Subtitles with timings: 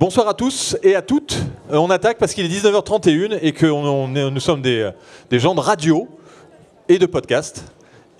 [0.00, 1.38] Bonsoir à tous et à toutes.
[1.72, 4.88] Euh, on attaque parce qu'il est 19h31 et que nous sommes des,
[5.28, 6.06] des gens de radio
[6.88, 7.64] et de podcast.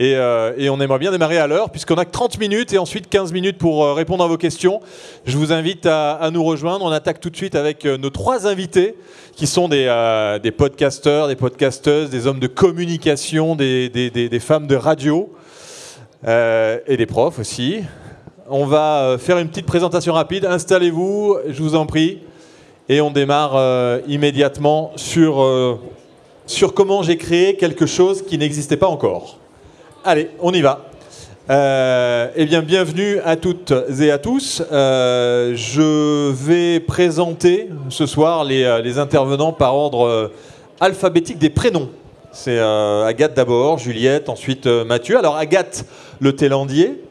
[0.01, 2.79] Et, euh, et on aimerait bien démarrer à l'heure puisqu'on a que 30 minutes et
[2.79, 4.81] ensuite 15 minutes pour euh, répondre à vos questions.
[5.25, 6.85] Je vous invite à, nous rejoindre.
[6.85, 8.97] On attaque tout de suite avec euh, nos trois invités
[9.37, 14.75] qui sont des, euh, des podcasteurs, des podcasteuses, des hommes de communication, des, femmes de
[14.75, 15.33] radio
[16.27, 17.85] euh, et des profs aussi.
[18.51, 20.47] On va euh, faire une petite présentation rapide.
[20.47, 22.21] Installez-vous, je vous en prie.
[22.89, 25.79] Et on démarre euh, immédiatement sur, euh,
[26.47, 29.37] sur comment j'ai créé quelque chose qui n'existait pas encore.
[30.03, 30.87] Allez, on y va.
[31.51, 34.63] Eh bien, bienvenue à toutes et à tous.
[34.71, 40.31] Je vais présenter ce soir les, les intervenants par ordre
[40.81, 41.89] alphabétique des prénoms.
[42.33, 45.19] C'est Agathe d'abord, Juliette, ensuite Mathieu.
[45.19, 45.87] Alors Agathe
[46.21, 47.03] Le Télandier,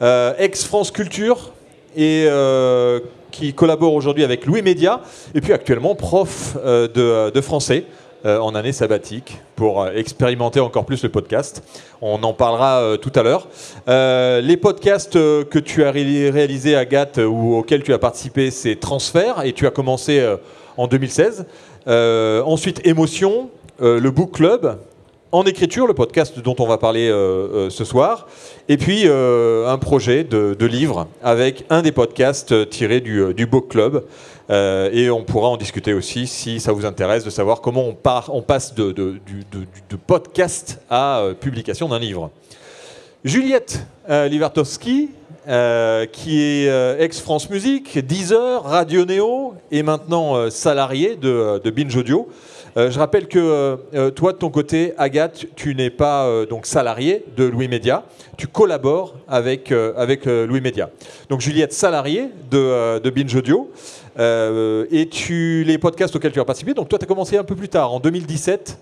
[0.00, 1.52] ex-France Culture
[1.96, 3.00] et euh,
[3.30, 5.00] qui collabore aujourd'hui avec Louis Média,
[5.34, 7.84] et puis actuellement prof euh, de, français
[8.24, 11.62] euh, en année sabbatique pour euh, expérimenter encore plus le podcast.
[12.00, 13.48] On en parlera euh, tout à l'heure.
[13.88, 17.98] Euh, les podcasts euh, que tu as ré- réalisés, Agathe, euh, ou auxquels tu as
[17.98, 20.36] participé, c'est Transfert, et tu as commencé euh,
[20.76, 21.46] en 2016.
[21.88, 23.50] Euh, ensuite, Émotion,
[23.82, 24.78] euh, le Book Club,
[25.36, 28.26] en écriture, le podcast dont on va parler euh, euh, ce soir,
[28.70, 34.04] et puis euh, un projet de, livre avec un des podcasts tirés du, Book Club.
[34.48, 38.74] Et on pourra en discuter aussi si ça vous intéresse de savoir comment on, passe
[38.74, 39.20] de,
[40.06, 42.30] podcast à publication d'un livre.
[43.24, 45.10] Juliette Livartowski,
[46.12, 52.28] qui est ex-France Musique, Deezer, Radio Néo et maintenant euh, salariée de, de Binge Audio.
[52.76, 56.66] Euh, je rappelle que euh, euh, toi, de ton côté, Agathe, tu n'es pas donc
[56.66, 58.04] salarié de Louis Média,
[58.36, 60.90] tu collabores avec, avec Louis Média.
[61.30, 63.70] Donc Juliette, salariée de, Binge Audio,
[64.18, 67.54] et tu, les podcasts auxquels tu as participé, donc toi, tu as commencé un peu
[67.54, 68.78] plus tard, en 2017,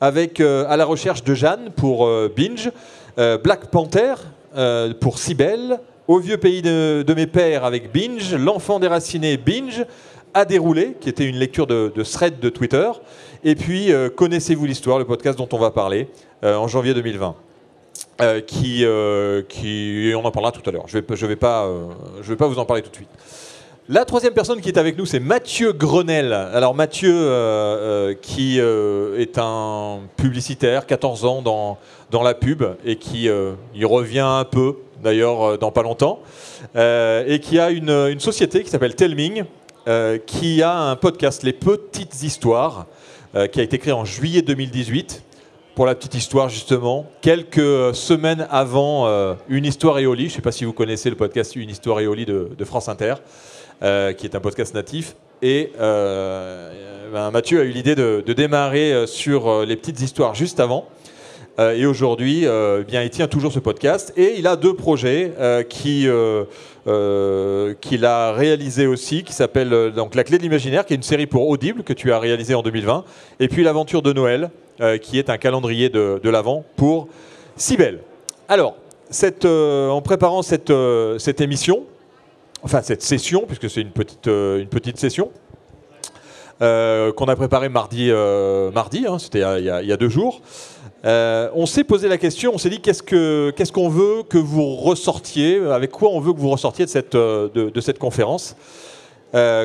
[0.00, 2.70] avec À la recherche de Jeanne pour Binge,
[3.16, 4.14] Black Panther
[5.00, 9.84] pour Cybelle, Au vieux pays de, de mes pères avec Binge, L'enfant déraciné Binge,
[10.32, 12.88] À dérouler, qui était une lecture de, thread de Twitter,
[13.42, 16.08] et puis euh, Connaissez-vous l'histoire, le podcast dont on va parler
[16.44, 17.34] euh, en janvier 2020.
[18.20, 18.84] euh, qui,
[19.48, 20.84] qui, on en parlera tout à l'heure.
[20.86, 21.68] Je ne vais, pas,
[22.22, 23.08] vais pas vous en parler tout de suite.
[23.88, 26.32] La troisième personne qui est avec nous, c'est Mathieu Grenel.
[26.32, 31.76] Alors Mathieu, qui est un publicitaire, 14 ans dans,
[32.12, 36.20] dans la pub, et qui y revient un peu, d'ailleurs, dans pas longtemps,
[36.76, 39.44] et qui a une société qui s'appelle Telming,
[39.88, 42.86] euh, qui a un podcast, Les Petites Histoires,
[43.34, 45.22] euh, qui a été créé en juillet 2018.
[45.74, 50.42] Pour la petite histoire, justement, quelques semaines avant euh, Une Histoire Éolie, je ne sais
[50.42, 53.14] pas si vous connaissez le podcast Une Histoire Éolie de, de France Inter,
[53.82, 55.14] euh, qui est un podcast natif.
[55.42, 60.34] Et euh, ben, Mathieu a eu l'idée de, démarrer euh, sur euh, les petites histoires
[60.34, 60.86] juste avant.
[61.60, 64.14] Euh, et aujourd'hui, euh, eh bien, il tient toujours ce podcast.
[64.16, 70.14] Et il a deux projets euh, qui, euh, qu'il a réalisé aussi, qui s'appelle donc
[70.14, 72.62] La Clé de l'Imaginaire, qui est une série pour Audible que tu as réalisée en
[72.62, 73.04] 2020.
[73.40, 74.50] Et puis L'Aventure de Noël,
[75.02, 77.08] qui est un calendrier de, de l'Avent pour
[77.56, 78.00] Cybelle.
[78.48, 78.76] Alors,
[79.44, 80.72] en préparant cette,
[81.18, 81.82] cette émission,
[82.62, 85.30] enfin cette session, puisque c'est une petite, une petite session,
[86.62, 90.42] euh, qu'on a préparée mardi, euh, mardi hein, c'était il y, a- deux jours.
[91.06, 94.36] Euh, on s'est posé la question, on s'est dit qu'est-ce que- qu'est-ce qu'on veut que
[94.36, 98.54] vous ressortiez, avec quoi on veut que vous ressortiez de cette, de, cette conférence?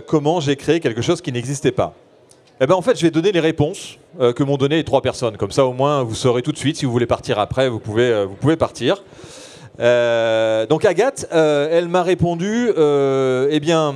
[0.08, 1.94] Comment j'ai créé quelque chose qui n'existait pas?
[2.62, 5.36] Eh ben, en fait, je vais donner les réponses que m'ont donné les trois personnes.
[5.36, 6.78] Comme ça, au moins, vous saurez tout de suite.
[6.78, 9.04] Si vous voulez partir après, vous pouvez, vous pouvez partir.
[9.78, 13.96] Donc Agathe, elle m'a répondu, eh bien,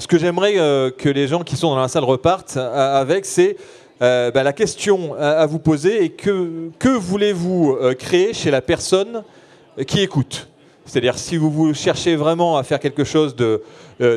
[0.00, 3.26] ce que j'aimerais euh, que les gens qui sont dans la salle repartent euh, avec,
[3.26, 3.56] c'est
[4.00, 9.22] euh, bah, la question à, vous poser et que, que voulez-vous créer chez la personne
[9.86, 10.48] qui écoute?
[10.86, 13.36] C'est-à-dire si vous, vous cherchez vraiment à faire quelque chose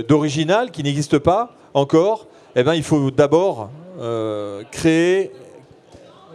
[0.08, 3.70] d'original qui n'existe pas encore, eh ben, il faut d'abord
[4.72, 5.32] créer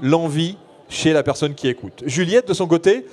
[0.02, 0.58] l'envie
[0.90, 2.02] chez la personne qui écoute.
[2.04, 3.06] Juliette, de son côté,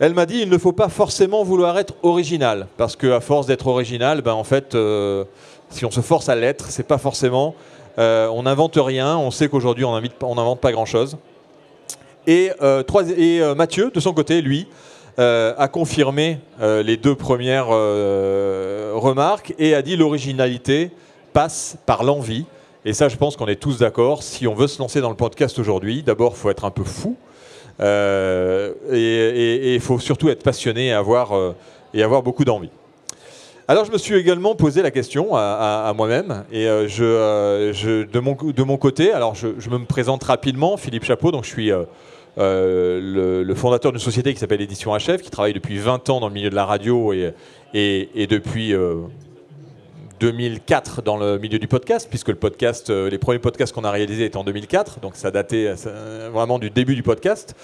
[0.00, 3.66] elle m'a dit il ne faut pas forcément vouloir être original, parce qu'à force d'être
[3.66, 4.76] original, ben, en fait,
[5.70, 7.54] si on se force à l'être, c'est pas forcément.
[7.98, 11.18] euh, on n'invente rien, on sait qu'aujourd'hui on n'invente pas grand-chose.
[12.26, 14.68] Et, euh, euh, Mathieu, de son côté, lui,
[15.16, 20.92] a confirmé les deux premières remarques et a dit l'originalité
[21.32, 22.44] passe par l'envie.
[22.84, 24.22] Et ça, je pense qu'on est tous d'accord.
[24.22, 26.84] Si on veut se lancer dans le podcast aujourd'hui, d'abord, il faut être un peu
[26.84, 27.16] fou.
[27.82, 32.70] Et il faut surtout être passionné et avoir beaucoup d'envie.
[33.70, 38.18] Alors je me suis également posé la question à, moi-même et euh, je, je, de,
[38.62, 41.70] mon, côté, alors je, me présente rapidement, Philippe Chapeau, donc je suis
[42.38, 46.28] le, le, fondateur d'une société qui s'appelle Édition HF, qui travaille depuis 20 ans dans
[46.28, 48.72] le milieu de la radio et depuis
[50.18, 53.90] 2004 dans le milieu du podcast, puisque le podcast, euh, les premiers podcasts qu'on a
[53.90, 57.54] réalisés étaient en 2004, donc ça datait euh, vraiment du début du podcast.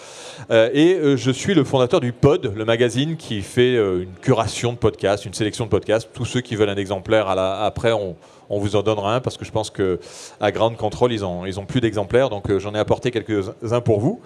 [0.51, 4.79] Euh, et je suis le fondateur du Pod, le magazine qui fait une curation de
[4.79, 6.09] podcasts, une sélection de podcasts.
[6.13, 8.17] Tous ceux qui veulent un exemplaire à la, après, on,
[8.49, 9.99] vous en donnera un parce que je pense que
[10.41, 14.01] à Ground Control, ils ont, ils ont plus d'exemplaires, donc j'en ai apporté quelques-uns pour
[14.01, 14.21] vous.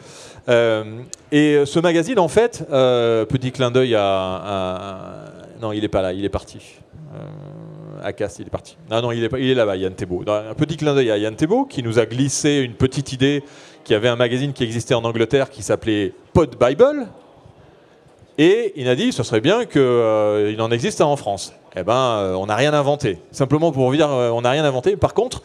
[0.48, 5.24] et ce magazine, en fait, petit clin d'œil à,
[5.62, 6.58] Non, il n'est pas là, il est parti.
[8.02, 8.76] Akas, il est parti.
[8.90, 10.24] Non, non, il est, il est là-bas, Yann Thébault.
[10.26, 13.42] Un petit clin d'œil à Yann Thébault qui nous a glissé une petite idée
[13.84, 17.08] qu'il y avait un magazine qui existait en Angleterre qui s'appelait Pod Bible.
[18.38, 21.52] Et il a dit, ce serait bien qu'il euh, en existe un en France.
[21.76, 23.18] Eh ben, euh, on n'a rien inventé.
[23.32, 24.96] Simplement pour vous dire, euh, on n'a rien inventé.
[24.96, 25.42] Par contre,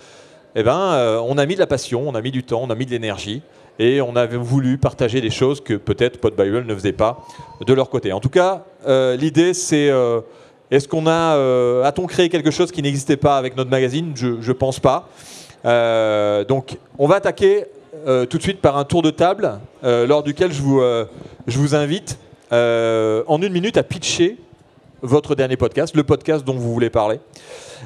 [0.55, 2.75] eh ben, on a mis de la passion, on a mis du temps, on a
[2.75, 3.41] mis de l'énergie.
[3.79, 7.25] Et on avait voulu partager des choses que peut-être Pod Bible ne faisait pas
[7.65, 8.13] de leur côté.
[8.13, 8.65] En tout cas,
[9.17, 9.91] l'idée, c'est
[10.73, 14.13] est-ce qu'on a, euh, a-t-on créé quelque chose qui n'existait pas avec notre magazine?
[14.15, 15.07] Je ne pense pas.
[15.65, 17.65] Euh, donc, on va attaquer
[18.07, 20.81] euh, tout de suite par un tour de table, lors duquel je vous,
[21.45, 22.17] je vous invite
[22.51, 24.37] en une minute à pitcher
[25.03, 27.19] votre dernier podcast, le podcast dont vous voulez parler,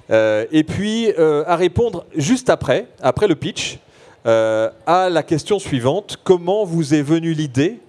[0.09, 3.79] et puis à répondre juste après, après le pitch,
[4.23, 7.79] à la question suivante comment vous est venue l'idée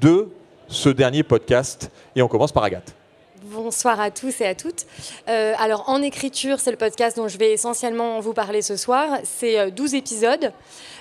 [0.00, 0.28] de
[0.66, 1.92] ce dernier podcast?
[2.16, 2.97] Et on commence par Agathe.
[3.44, 4.86] Bonsoir à tous et à toutes.
[5.28, 9.18] Euh, alors en écriture, c'est le podcast dont je vais essentiellement vous parler ce soir.
[9.22, 10.52] C'est 12 euh, épisodes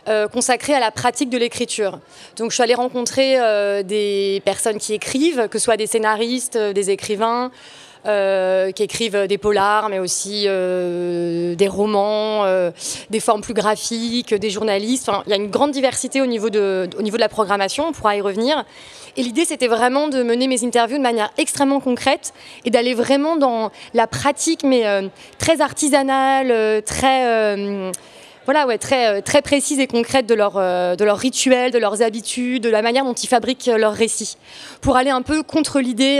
[0.07, 2.00] euh, consacrés à la pratique de l'écriture.
[2.36, 3.38] Donc je suis allée rencontrer
[3.84, 7.51] des personnes qui écrivent, que ce soit des scénaristes, des écrivains.
[8.06, 12.46] Qui écrivent des polars, mais aussi des romans,
[13.10, 15.10] des formes plus graphiques, des journalistes.
[15.26, 17.92] il y a une grande diversité au niveau, de, au niveau de la programmation, on
[17.92, 18.66] pourra y revenir.
[19.18, 22.34] Et l'idée, c'était vraiment de mener mes interviews de manière extrêmement concrète
[22.66, 25.08] et d'aller vraiment dans la pratique, mais euh,
[25.40, 27.92] très artisanale, euh, très euh,
[28.48, 32.64] voilà, ouais, très, très précise et concrète de, leur, de leurs rituels, de leurs habitudes,
[32.64, 34.38] de la manière dont ils fabriquent leurs récits.
[34.80, 36.20] Pour aller un peu contre l'idée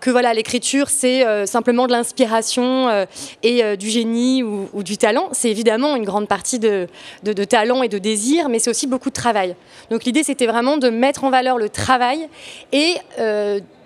[0.00, 3.06] que voilà, l'écriture, c'est simplement de l'inspiration
[3.44, 5.28] et du génie ou, du talent.
[5.30, 6.88] C'est évidemment une grande partie de,
[7.22, 9.54] de, talent et de désir, mais c'est aussi beaucoup de travail.
[9.90, 12.28] Donc l'idée, c'était vraiment de mettre en valeur le travail
[12.72, 12.96] et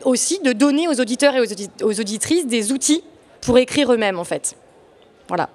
[0.07, 1.41] aussi de donner aux auditeurs et
[1.83, 3.03] aux, auditrices des outils
[3.41, 4.57] pour écrire eux-mêmes, en fait.
[5.29, 5.49] Voilà.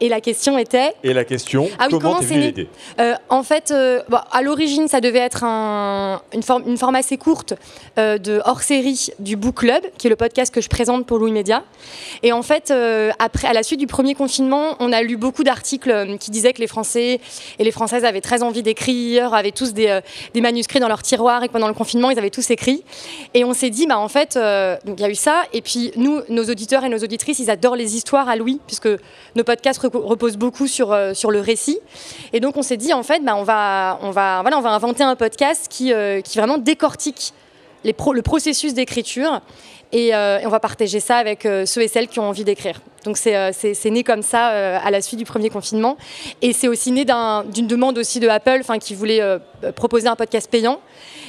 [0.00, 0.94] Et la question était.
[1.04, 2.68] Et la question, ah comment t'es venue l'idée
[2.98, 4.00] euh, En fait, euh,
[4.32, 7.52] à l'origine, ça devait être une, forme, une forme assez courte
[7.98, 11.32] euh, de hors-série du Book Club, qui est le podcast que je présente pour Louis
[11.32, 11.64] Média.
[12.22, 12.72] Et en fait,
[13.18, 16.60] après, à la suite du premier confinement, on a lu beaucoup d'articles qui disaient que
[16.60, 17.20] les Français
[17.58, 20.00] et les Françaises avaient très envie d'écrire, avaient tous des,
[20.32, 22.82] des, manuscrits dans leur tiroir et que pendant le confinement, ils avaient tous écrit.
[23.34, 24.38] Et on s'est dit, bah, en fait,
[24.86, 25.42] il y a eu ça.
[25.52, 28.88] Et puis, nous, nos auditeurs et nos auditrices, ils adorent les histoires à Louis, puisque
[29.36, 31.78] nos podcasts repose beaucoup sur, euh, sur le récit.
[32.32, 34.70] Et donc on s'est dit, en fait, bah, on, va, on, va, voilà, on va
[34.70, 37.32] inventer un podcast qui, euh, qui vraiment décortique
[37.84, 39.40] les le processus d'écriture.
[39.92, 42.80] Et, euh, on va partager ça avec ceux et celles qui ont envie d'écrire.
[43.04, 44.46] Donc c'est né comme ça
[44.78, 45.96] à la suite du premier confinement.
[46.42, 49.20] Et c'est aussi né d'une demande aussi de Apple qui voulait
[49.74, 50.80] proposer un podcast payant.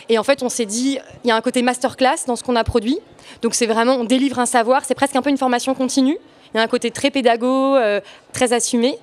[0.09, 2.57] Et en fait, on s'est dit, il y a un côté masterclass dans ce qu'on
[2.57, 2.99] a produit.
[3.41, 6.17] Donc c'est vraiment, on délivre un savoir, c'est presque un peu une formation continue.
[6.53, 8.01] Il y a un côté très pédago, euh,
[8.33, 8.97] très assumé.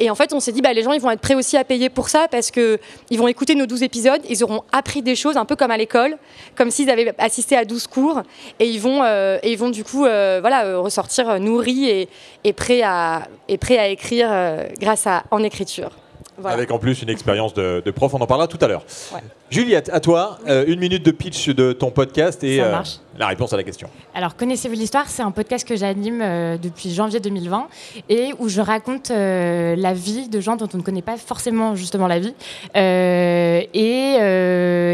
[0.00, 1.64] Et en fait, on s'est dit, bah, les gens, ils vont être prêts aussi à
[1.64, 2.78] payer pour ça parce qu'ils
[3.18, 6.16] vont écouter nos 12 épisodes, ils auront appris des choses un peu comme à l'école,
[6.54, 8.22] comme s'ils avaient assisté à 12 cours.
[8.58, 12.08] Et ils vont, euh, et ils vont du coup euh, voilà, ressortir nourris et,
[12.44, 14.28] et, prêts à, et prêts à écrire
[14.80, 15.90] grâce à En écriture.
[16.44, 18.84] Avec en plus une expérience de, prof, on en parlera tout à l'heure.
[19.50, 22.76] Juliette, à toi, euh, une minute de pitch de ton podcast et euh,
[23.18, 23.88] la réponse à la question.
[24.14, 25.08] Alors, Connaissez-vous l'histoire?
[25.08, 27.68] C'est un podcast que j'anime euh, depuis janvier 2020
[28.08, 32.06] et où je raconte la vie de gens dont on ne connaît pas forcément justement
[32.06, 32.34] la vie
[32.74, 34.18] et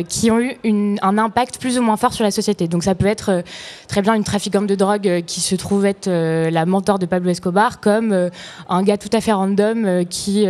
[0.09, 0.57] qui ont eu
[1.03, 2.69] un impact plus ou moins fort sur la société.
[2.69, 3.43] Donc, ça peut être
[3.89, 7.81] très bien une trafiquante de drogue qui se trouve être la mentor de Pablo Escobar,
[7.81, 8.31] comme
[8.69, 10.47] un gars tout à fait random qui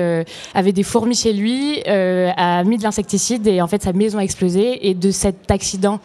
[0.54, 4.22] avait des fourmis chez lui, a mis de l'insecticide et en fait, ça maison a
[4.22, 6.00] explosé et de cet accident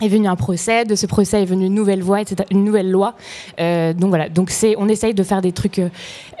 [0.00, 2.20] est venu un procès, de ce procès est venue une nouvelle voie,
[2.50, 3.14] une nouvelle loi.
[3.60, 5.80] Euh, donc voilà, donc on essaye de faire des trucs,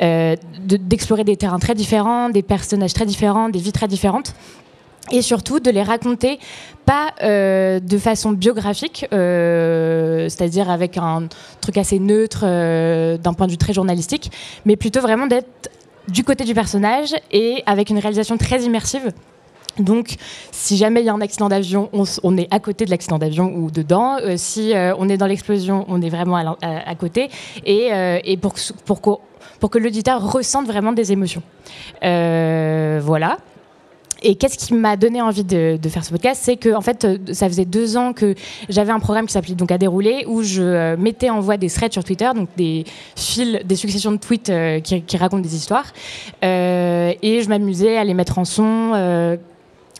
[0.02, 4.34] euh, d'explorer des terrains très différents, des personnages très différents, des vies très différentes.
[5.12, 6.38] et surtout de les raconter
[6.86, 11.28] pas euh, de façon biographique, euh, c'est-à-dire avec un
[11.60, 14.30] truc assez neutre euh, d'un point de vue très journalistique,
[14.64, 15.70] mais plutôt vraiment d'être
[16.08, 19.12] du côté du personnage et avec une réalisation très immersive.
[19.78, 20.16] Donc,
[20.52, 23.52] si jamais il y a un accident d'avion, on, est à côté de l'accident d'avion
[23.54, 24.16] ou dedans.
[24.36, 27.28] si on est dans l'explosion, on est vraiment à, côté.
[27.64, 27.90] Et,
[28.24, 31.42] et pour, que l'auditeur ressente vraiment des émotions.
[32.00, 33.38] voilà
[34.24, 36.40] et qu'est-ce qui m'a donné envie de, faire ce podcast?
[36.42, 38.34] C'est que en fait, euh, ça faisait deux ans que
[38.70, 41.68] j'avais un programme qui s'appelait donc à dérouler où je euh, mettais en voie des
[41.68, 42.84] threads sur Twitter, donc des
[43.16, 45.92] fils, des successions de tweets euh, qui, racontent des histoires,
[46.42, 49.38] et je m'amusais à les mettre en son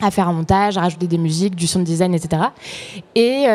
[0.00, 2.42] à faire un montage, à rajouter des musiques, du sound design, etc.
[3.14, 3.46] Et,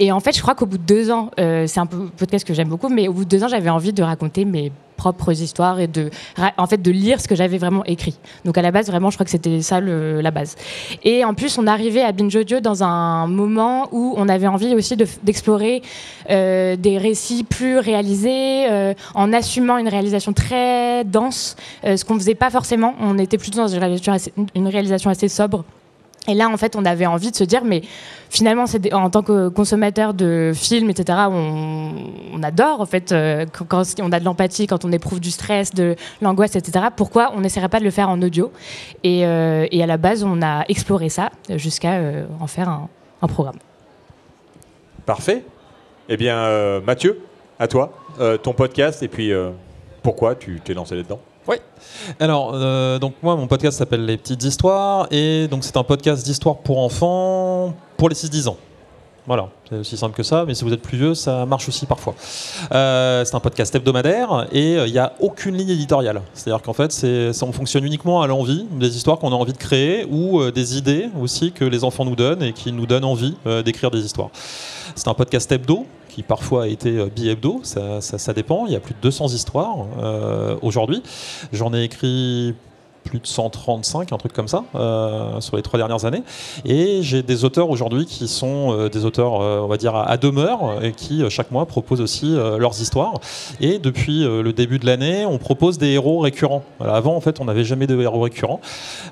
[0.00, 2.68] et en fait, je crois qu'au bout de deux ans, c'est un podcast que j'aime
[2.68, 5.86] beaucoup, mais au bout de deux ans, j'avais envie de raconter mes propres histoires et
[5.86, 6.10] de,
[6.56, 8.16] en fait, de lire ce que j'avais vraiment écrit.
[8.44, 10.56] Donc à la base, vraiment, je crois que c'était ça la base.
[11.02, 14.74] Et en plus, on arrivait à Binge Audio dans un moment où on avait envie
[14.74, 15.82] aussi d'explorer
[16.30, 22.14] euh, des récits plus réalisés, euh, en assumant une réalisation très dense, euh, ce qu'on
[22.14, 22.94] ne faisait pas forcément.
[23.00, 25.64] On était plutôt dans une réalisation assez sobre.
[26.26, 27.82] Et là, en fait, on avait envie de se dire, mais
[28.30, 34.10] finalement, en tant que consommateur de films, etc., on, adore, en fait, euh, quand, on
[34.10, 37.78] a de l'empathie, quand on éprouve du stress, de l'angoisse, etc., pourquoi on n'essaierait pas
[37.78, 38.50] de le faire en audio?
[39.04, 42.88] Euh, et, à la base, on a exploré ça jusqu'à euh, en faire un,
[43.26, 43.56] programme.
[45.06, 45.44] Parfait.
[46.10, 47.22] Eh bien, Mathieu,
[47.58, 47.90] à toi,
[48.42, 49.32] ton podcast, et puis
[50.02, 51.20] pourquoi tu t'es lancé là-dedans?
[51.48, 51.56] Oui.
[52.20, 56.24] Alors, euh, donc moi, mon podcast s'appelle Les Petites Histoires, et donc c'est un podcast
[56.24, 58.56] d'histoire pour enfants pour les 6-10 ans.
[59.26, 61.86] Voilà, c'est aussi simple que ça, mais si vous êtes plus vieux, ça marche aussi
[61.86, 62.14] parfois.
[62.72, 66.20] Euh, c'est un podcast hebdomadaire et euh, il n'y a aucune ligne éditoriale.
[66.34, 66.92] C'est-à-dire qu'en fait,
[67.42, 71.08] on fonctionne uniquement à l'envie, des histoires qu'on a envie de créer ou des idées
[71.18, 74.28] aussi que les enfants nous donnent et qui nous donnent envie d'écrire des histoires.
[74.94, 78.66] C'est un podcast hebdo, qui parfois a été euh, bi-hebdo, ça, dépend.
[78.66, 81.02] Il y a plus de 200 histoires euh, aujourd'hui.
[81.52, 82.54] J'en ai écrit
[83.04, 86.22] plus de 135, un truc comme ça, euh, sur les trois dernières années.
[86.64, 90.16] Et j'ai des auteurs aujourd'hui qui sont euh, des auteurs, euh, on va dire, à,
[90.16, 93.14] demeure, et qui chaque mois proposent aussi leurs histoires.
[93.60, 96.64] Et depuis le début de l'année, on propose des héros récurrents.
[96.80, 98.60] avant, en fait, on n'avait jamais de héros récurrents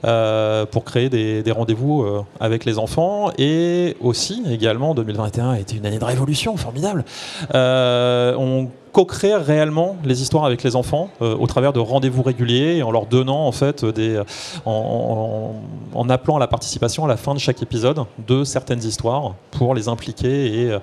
[0.02, 2.06] pour créer des, rendez-vous
[2.40, 3.30] avec les enfants.
[3.36, 7.04] Et aussi, également, 2021 a été une année de révolution formidable.
[7.52, 12.82] on co-créer réellement les histoires avec les enfants euh, au travers de rendez-vous réguliers et
[12.82, 14.20] en leur donnant en fait des
[14.64, 15.54] en,
[16.08, 19.86] appelant à la participation à la fin de chaque épisode de certaines histoires pour les
[19.86, 20.76] impliquer et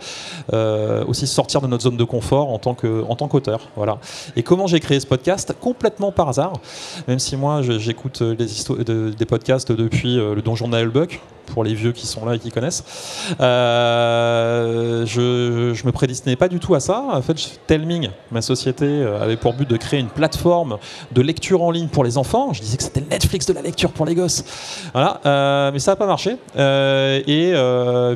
[0.53, 3.97] euh, aussi sortir de notre zone de confort en tant que en tant qu'auteur voilà
[4.37, 6.53] et comment j'ai créé ce podcast complètement par hasard
[7.09, 11.19] même si moi j'écoute des podcasts depuis le donjon de Buck
[11.49, 12.83] pour les vieux qui sont là et qui connaissent.
[13.39, 17.03] Euh, je, je me prédestinais pas du tout à ça.
[17.11, 20.77] En fait, Telming, ma société, euh, avait pour but de créer une plateforme
[21.11, 22.53] de lecture en ligne pour les enfants.
[22.53, 24.43] Je disais que c'était le Netflix de la lecture pour les gosses.
[24.93, 26.37] Voilà, euh, mais ça n'a pas marché.
[26.55, 27.51] et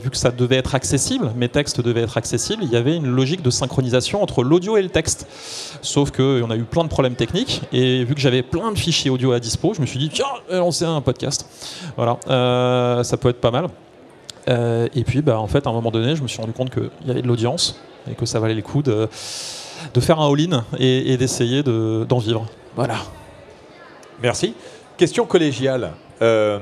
[0.02, 3.08] vu que ça devait être accessible, mes textes devaient être accessibles, il y avait une
[3.08, 5.28] logique de synchronisation entre l'audio et le texte.
[5.82, 7.62] Sauf qu'on a eu plein de problèmes techniques.
[7.72, 10.26] Et vu que j'avais plein de fichiers audio à dispo, je me suis dit, tiens,
[10.50, 11.48] lancer un podcast.
[11.98, 12.18] Voilà,
[13.04, 13.68] ça peut être pas mal.
[14.50, 16.72] Euh, et puis, bah, en fait, à un moment donné, je me suis rendu compte
[16.72, 17.80] qu'il y avait de l'audience
[18.10, 19.08] et que ça valait le coup de,
[19.94, 22.46] de faire un all-in et, d'essayer d'en vivre.
[22.76, 22.98] Voilà.
[24.22, 24.54] Merci.
[24.98, 25.92] Question collégiale.
[26.22, 26.60] Euh,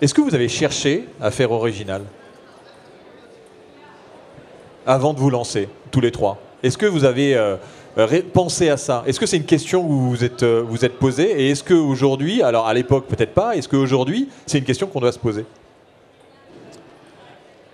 [0.00, 2.02] est-ce que vous avez cherché à faire original?
[4.88, 6.38] Avant de vous lancer, tous les trois.
[6.62, 7.56] Est-ce que vous avez euh,
[8.32, 9.04] pensé à ça?
[9.06, 12.74] Est-ce que c'est une question que vous vous êtes posée Et est-ce qu'aujourd'hui, alors à
[12.74, 15.44] l'époque peut-être pas, est-ce qu'aujourd'hui c'est une question qu'on doit se poser?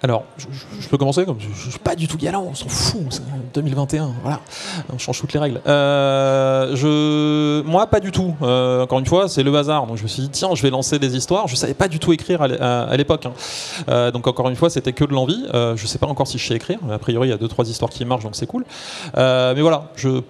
[0.04, 3.00] Alors, je, peux commencer comme je, ne suis pas du tout galant, on s'en fout,
[3.08, 3.23] c'est
[3.54, 4.38] 2021, voilà,
[4.92, 5.62] on change toutes les règles.
[5.66, 8.37] Euh, je, moi, pas du tout.
[8.42, 9.87] Euh, encore une fois, c'est le hasard.
[9.87, 11.49] Donc, je me suis dit tiens, je vais lancer des histoires.
[11.49, 13.25] Je savais pas du tout écrire à l'époque.
[13.25, 13.32] Hein.
[13.88, 15.46] Euh, donc, encore une fois, c'était que de l'envie.
[15.50, 17.66] je sais pas encore si je sais écrire, a priori, il y a deux trois
[17.66, 18.66] histoires qui marchent, donc c'est cool.
[19.16, 20.20] mais voilà, je.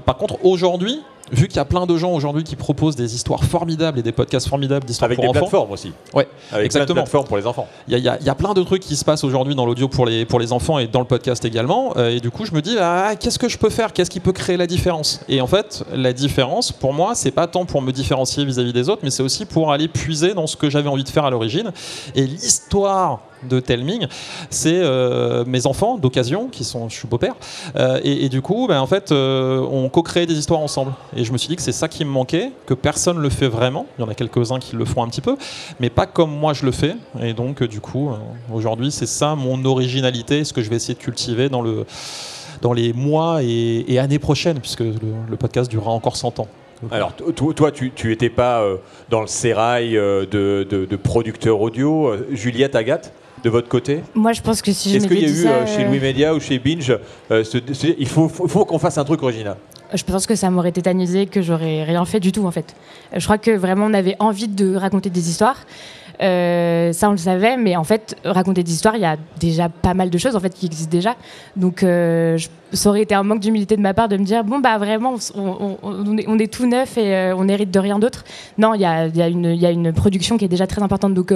[0.00, 1.00] par contre, aujourd'hui,
[1.32, 4.12] vu qu'il y a plein de gens aujourd'hui qui proposent des histoires formidables et des
[4.12, 5.30] podcasts formidables d'histoires pour enfants.
[5.30, 5.92] Avec des plateformes aussi.
[6.12, 6.86] Ouais, avec exactement.
[6.86, 7.68] Plein de plateformes pour les enfants.
[7.88, 10.38] Il y, a plein de trucs qui se passent aujourd'hui dans l'audio pour les, pour
[10.38, 11.94] les enfants et dans le podcast également.
[11.96, 13.92] Euh, et du coup, je me dis, ah, qu'est-ce que je peux faire?
[13.92, 15.20] Qu'est-ce qui peut créer la différence?
[15.28, 18.74] Et en fait, la différence, pour moi, c'est pas tant pour me différencier vis-à-vis -vis
[18.74, 21.24] des autres, mais c'est aussi pour aller puiser dans ce que j'avais envie de faire
[21.24, 21.72] à l'origine.
[22.14, 24.06] Et l'histoire de Telming,
[24.50, 27.34] c'est euh, mes enfants d'occasion, qui sont, je suis beau-père,
[27.76, 30.92] euh, et, du coup, ben, en fait, euh, on co-crée des histoires ensemble.
[31.16, 33.48] Et je me suis dit que c'est ça qui me manquait, que personne le fait
[33.48, 33.86] vraiment.
[33.98, 35.36] Il y en a quelques-uns qui le font un petit peu,
[35.80, 36.96] mais pas comme moi je le fais.
[37.20, 38.10] Et donc, du coup,
[38.52, 41.84] aujourd'hui, c'est ça mon originalité, ce que je vais essayer de cultiver dans le
[42.62, 46.48] dans les mois et, années prochaines, puisque le, podcast durera encore 100 ans.
[46.90, 48.64] Alors, to- to- toi, tu n'étais pas
[49.10, 52.12] dans le sérail de, de, de producteurs audio.
[52.30, 53.12] Juliette, Agathe,
[53.44, 55.48] de votre côté Moi, je pense que si je Est-ce qu'il y a eu ça,
[55.50, 56.90] euh, chez euh, Louis Media ou chez Binge
[57.30, 59.56] euh, ce- ce- Il faut, faut, faut qu'on fasse un truc original.
[59.92, 62.74] Je pense que ça m'aurait tétanisé, que j'aurais rien fait du tout en fait.
[63.14, 65.58] Je crois que vraiment on avait envie de raconter des histoires.
[66.22, 69.68] Euh, ça on le savait, mais en fait raconter des histoires, il y a déjà
[69.68, 71.16] pas mal de choses en fait qui existent déjà.
[71.56, 74.42] Donc euh, je- ça aurait été un manque d'humilité de ma part de me dire
[74.42, 77.70] bon bah vraiment on, on- on est, on est tout neuf et euh, on hérite
[77.72, 78.24] de rien d'autre.
[78.58, 80.66] Non, il y a, y a une- il y a une production qui est déjà
[80.68, 81.14] très importante.
[81.14, 81.32] Donc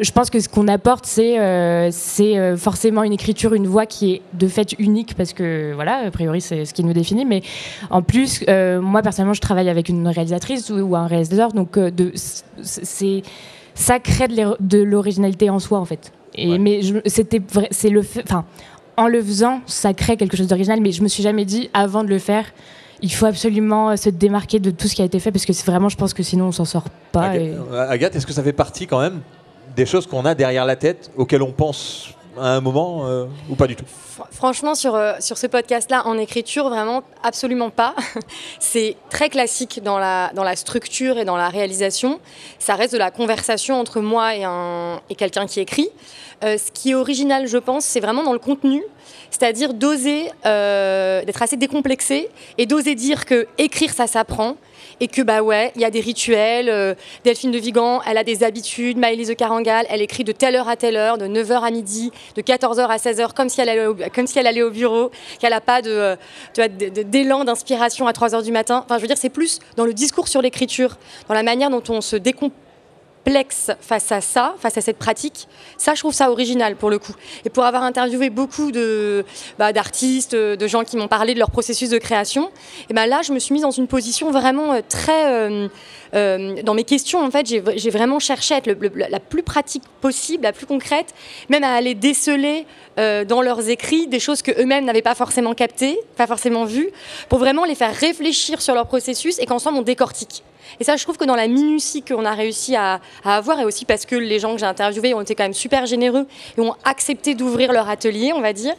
[0.00, 4.12] je pense que ce qu'on apporte, c'est euh, euh, forcément une écriture, une voix qui
[4.14, 7.24] est de fait unique, parce que voilà, a priori, c'est ce qui nous définit.
[7.24, 7.42] Mais
[7.90, 11.78] en plus, euh, moi personnellement, je travaille avec une réalisatrice ou, ou un réalisateur, donc
[12.62, 13.22] c'est
[13.74, 16.12] ça crée de l'originalité en soi, en fait.
[16.36, 16.58] Et, Ouais.
[16.58, 18.44] Mais c'était c'est le enfin,
[18.96, 20.80] en le faisant, ça crée quelque chose d'original.
[20.80, 22.44] Mais je me suis jamais dit, avant de le faire,
[23.02, 25.88] il faut absolument se démarquer de tout ce qui a été fait, parce que vraiment,
[25.88, 27.28] je pense que sinon, on s'en sort pas.
[27.30, 27.56] Aga- et-
[27.88, 29.20] Agathe, est-ce que ça fait partie quand même
[29.76, 33.54] des choses qu'on a derrière la tête, auxquelles on pense à un moment euh, ou
[33.54, 37.94] pas du tout Fr- Franchement, sur, euh, sur ce podcast-là, en écriture, vraiment, absolument pas.
[38.60, 42.20] C'est très classique dans la, dans la structure et dans la réalisation.
[42.58, 44.44] Ça reste de la conversation entre moi et,
[45.10, 45.88] et quelqu'un qui écrit.
[46.42, 48.82] Euh, ce qui est original, je pense, c'est vraiment dans le contenu,
[49.30, 52.28] c'est-à-dire d'oser, d'être assez décomplexé
[52.58, 54.56] et d'oser dire que écrire, ça s'apprend.
[55.04, 56.70] Et que, bah ouais, il y a des rituels.
[56.70, 56.94] euh,
[57.24, 58.96] Delphine de Vigan, elle a des habitudes.
[58.96, 62.10] Maëlys de Carangal, elle écrit de telle heure à telle heure, de 9h à midi,
[62.36, 65.10] de 14h à 16h, comme si elle allait au, comme si elle allait au bureau,
[65.38, 66.68] qu'elle n'a pas de, euh,
[67.04, 68.82] d'élan d'inspiration à 3h du matin.
[68.86, 70.96] Enfin, je veux dire, c'est plus dans le discours sur l'écriture,
[71.28, 72.16] dans la manière dont on se
[73.80, 75.48] face à ça, face à cette pratique.
[75.78, 77.14] Ça, je trouve ça original pour le coup.
[77.44, 79.24] Et pour avoir interviewé beaucoup de,
[79.58, 82.50] bah, d'artistes, de gens qui m'ont parlé de leur processus de création,
[82.90, 85.32] et ben là, je me suis mise dans une position vraiment euh, très.
[85.32, 85.68] euh,
[86.14, 90.44] euh, dans mes questions, en fait, j'ai, vraiment cherché à être la plus pratique possible,
[90.44, 91.14] la plus concrète,
[91.48, 92.66] même à aller déceler
[92.98, 96.90] euh, dans leurs écrits des choses que eux-mêmes n'avaient pas forcément captées, pas forcément vues,
[97.28, 100.44] pour vraiment les faire réfléchir sur leur processus et qu'ensemble on décortique.
[100.80, 103.84] Et ça, je trouve que dans la minutie qu'on a réussi à, avoir, et aussi
[103.84, 106.74] parce que les gens que j'ai interviewés ont été quand même super généreux et ont
[106.84, 108.74] accepté d'ouvrir leur atelier, on va dire,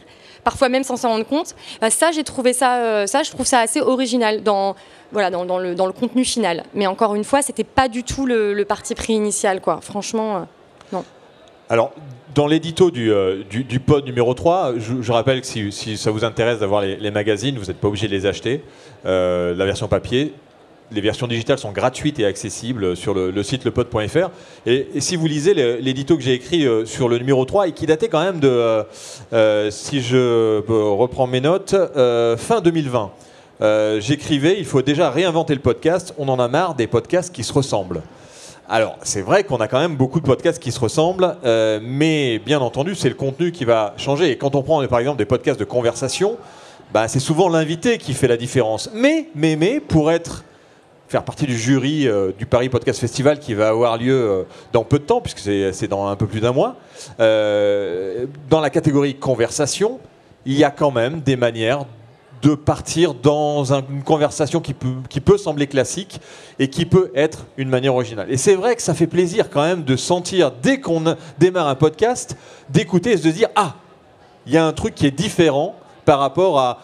[0.46, 3.46] parfois même sans s'en rendre compte, bah ça, j'ai trouvé ça, euh, ça, je trouve
[3.46, 4.76] ça assez original dans,
[5.10, 6.62] voilà, dans, le, dans le contenu final.
[6.72, 9.80] Mais encore une fois, c'était pas du tout le, parti pris initial, quoi.
[9.82, 10.46] Franchement.
[10.92, 10.98] euh,
[11.68, 11.92] Alors,
[12.36, 16.60] dans l'édito du, euh, du, pod numéro 3, je, rappelle que si, ça vous intéresse
[16.60, 18.62] d'avoir les, magazines, vous n'êtes pas obligé de les acheter.
[19.04, 20.32] La version papier,
[20.92, 24.30] les versions digitales sont gratuites et accessibles sur le, site lepod.fr.
[24.66, 27.86] Et, si vous lisez l'édito que j'ai écrit euh, sur le numéro 3 et qui
[27.86, 28.82] datait quand même de, euh,
[29.32, 31.74] euh, si je reprends mes notes,
[32.38, 33.10] fin 2020.
[33.62, 37.42] Euh, J'écrivais, il faut déjà réinventer le podcast, on en a marre des podcasts qui
[37.42, 38.02] se ressemblent.
[38.68, 42.58] Alors, c'est vrai qu'on a quand même beaucoup de podcasts qui se ressemblent, mais bien
[42.58, 44.32] entendu, c'est le contenu qui va changer.
[44.32, 46.36] Et quand on prend par exemple des podcasts de conversation,
[46.92, 48.90] bah, c'est souvent l'invité qui fait la différence.
[48.92, 50.44] Mais, mais, mais, pour être
[51.08, 54.42] faire partie du jury euh, du Paris Podcast Festival qui va avoir lieu euh,
[54.72, 56.76] dans peu de temps, puisque c'est dans un peu plus d'un mois,
[57.20, 59.98] euh, dans la catégorie conversation,
[60.44, 61.84] il y a quand même des manières
[62.42, 66.20] de partir dans un- une conversation qui peut, qui peut sembler classique
[66.58, 68.26] et qui peut être une manière originale.
[68.30, 71.74] Et c'est vrai que ça fait plaisir quand même de sentir, dès qu'on démarre un
[71.74, 72.36] podcast,
[72.68, 73.76] d'écouter et de se dire Ah,
[74.46, 76.78] il y a un truc qui est différent par rapport à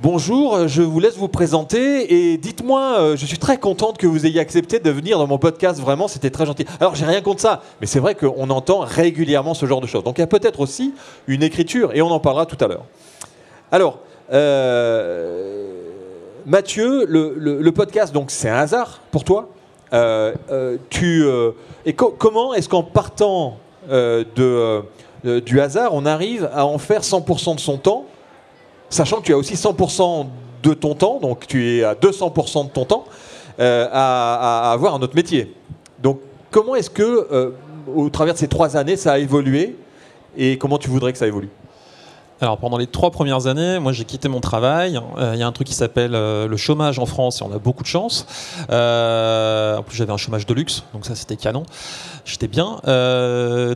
[0.00, 4.26] Bonjour, je vous laisse vous présenter et dites-moi, euh, je suis très contente que vous
[4.26, 6.64] ayez accepté de venir dans mon podcast, vraiment c'était très gentil.
[6.78, 10.04] Alors j'ai rien contre ça, mais c'est vrai qu'on entend régulièrement ce genre de choses.
[10.04, 10.94] Donc il y a peut-être aussi
[11.26, 12.84] une écriture et on en parlera tout à l'heure.
[13.72, 13.98] Alors,
[14.32, 15.66] euh,
[16.46, 19.48] Mathieu, le, podcast, donc c'est un hasard pour toi.
[19.92, 21.50] Euh, euh, tu, euh,
[21.84, 23.56] et co- comment est-ce qu'en partant
[23.90, 24.82] euh, de,
[25.26, 28.04] euh, du hasard, on arrive à en faire 100% de son temps,
[28.90, 30.26] sachant que tu as aussi 100%
[30.62, 33.04] de ton temps, donc tu es à 200% de ton temps,
[33.60, 35.54] euh, à, avoir un autre métier.
[36.00, 36.20] Donc,
[36.50, 37.50] comment est-ce que, euh,
[37.94, 39.76] au travers de ces trois années, ça a évolué
[40.36, 41.48] et comment tu voudrais que ça évolue?
[42.40, 45.00] Alors pendant les trois premières années, moi j'ai quitté mon travail.
[45.18, 47.52] Euh, Il y a un truc qui s'appelle euh, le chômage en France et on
[47.52, 48.26] a beaucoup de chance.
[48.70, 51.64] Euh, en plus j'avais un chômage de luxe, donc ça c'était canon.
[52.24, 52.76] J'étais bien.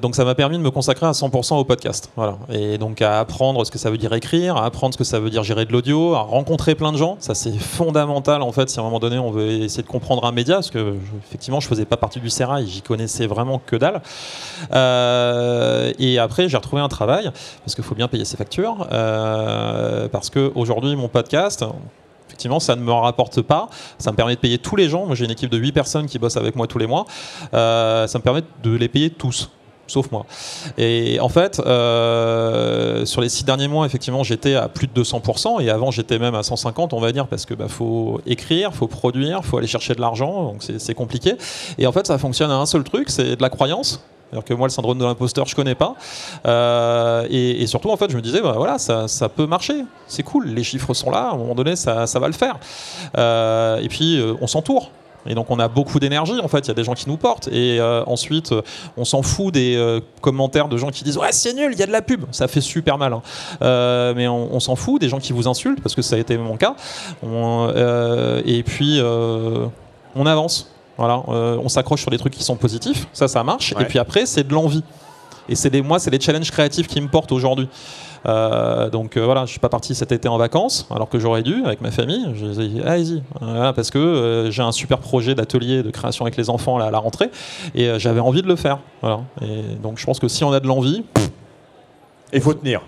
[0.00, 2.10] Donc ça m'a permis de me consacrer à 100% au podcast.
[2.14, 2.36] Voilà.
[2.50, 5.18] Et donc à apprendre ce que ça veut dire écrire, à apprendre ce que ça
[5.18, 7.16] veut dire gérer de l'audio, à rencontrer plein de gens.
[7.18, 10.24] Ça c'est fondamental en fait si à un moment donné on veut essayer de comprendre
[10.24, 10.94] un média, parce que
[11.26, 14.02] effectivement je faisais pas partie du Sérail, j'y connaissais vraiment que dalle.
[15.98, 17.32] Et après j'ai retrouvé un travail
[17.64, 18.51] parce qu'il faut bien payer ses factures.
[18.60, 21.64] Euh, parce qu'aujourd'hui, mon podcast,
[22.28, 23.68] effectivement, ça ne me rapporte pas.
[23.98, 25.06] Ça me permet de payer tous les gens.
[25.06, 27.04] Moi, j'ai une équipe de 8 personnes qui bossent avec moi tous les mois.
[27.54, 29.50] Euh, ça me permet de les payer tous.
[29.88, 30.24] Sauf moi.
[30.78, 35.60] Et en fait, euh, sur les six derniers mois, effectivement, j'étais à plus de 200%.
[35.60, 38.86] Et avant, j'étais même à 150, on va dire, parce que bah, faut écrire, faut
[38.86, 40.44] produire, faut aller chercher de l'argent.
[40.44, 41.34] Donc c'est compliqué.
[41.78, 44.00] Et en fait, ça fonctionne à un seul truc, c'est de la croyance.
[44.32, 45.94] C'est-à-dire que moi, le syndrome de l'imposteur, je connais pas.
[46.46, 49.84] Euh, et, surtout, en fait, je me disais, bah, voilà, ça, peut marcher.
[50.06, 50.46] C'est cool.
[50.48, 51.28] Les chiffres sont là.
[51.28, 52.58] À un moment donné, ça, va le faire.
[53.18, 54.90] Euh, et puis, euh, on s'entoure.
[55.24, 57.16] Et donc on a beaucoup d'énergie en fait, il y a des gens qui nous
[57.16, 58.52] portent et ensuite
[58.96, 61.86] on s'en fout des commentaires de gens qui disent ouais c'est nul, il y a
[61.86, 63.12] de la pub, ça fait super mal.
[63.12, 63.22] hein.
[64.16, 66.56] Mais on, s'en fout des gens qui vous insultent parce que ça a été mon
[66.56, 66.74] cas.
[68.44, 70.72] Et puis on avance.
[71.02, 73.72] Voilà, euh, on s'accroche sur des trucs qui sont positifs, ça ça marche.
[73.72, 73.82] Ouais.
[73.82, 74.84] Et puis après c'est de l'envie.
[75.48, 77.68] Et c'est des moi c'est les challenges créatifs qui me portent aujourd'hui.
[78.24, 81.42] Euh, donc euh, voilà, je suis pas parti cet été en vacances, alors que j'aurais
[81.42, 82.24] dû avec ma famille.
[82.36, 86.48] J'ai dit allez-y, Voilà, parce que j'ai un super projet d'atelier de création avec les
[86.48, 87.32] enfants là, à la rentrée,
[87.74, 88.78] et j'avais envie de le faire.
[89.00, 89.22] Voilà.
[89.40, 91.02] Et donc je pense que si on a de l'envie,
[92.32, 92.80] Et il faut tenir.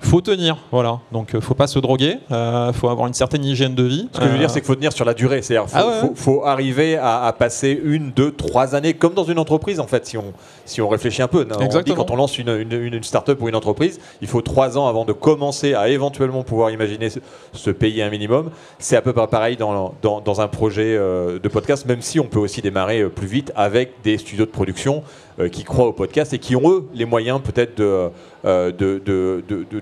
[0.00, 0.56] Faut tenir.
[0.70, 0.98] Voilà.
[1.12, 4.08] Donc euh, faut pas se droguer, euh, faut avoir une certaine hygiène de vie.
[4.12, 5.42] Ce que je veux Euh, dire, c'est qu'il faut tenir sur la durée.
[5.42, 9.24] C'est-à-dire faut, Ah ouais, faut- arriver à, à passer une, deux, trois années, comme dans
[9.24, 10.32] une entreprise, en fait, si on,
[10.64, 11.46] si on réfléchit un peu.
[11.50, 11.96] On dit Exactement.
[11.96, 15.12] quand on lance une, une, start-up ou une entreprise, il faut trois ans avant de
[15.12, 17.18] commencer à éventuellement pouvoir imaginer se,
[17.52, 18.50] se payer un minimum.
[18.78, 22.20] C'est à peu près pareil dans, dans, dans un projet euh, de podcast, même si
[22.20, 25.02] on peut aussi démarrer euh, plus vite avec des studios de production euh,
[25.50, 28.10] qui croient au podcast et qui ont, eux, les moyens peut-être de,
[28.44, 28.72] euh,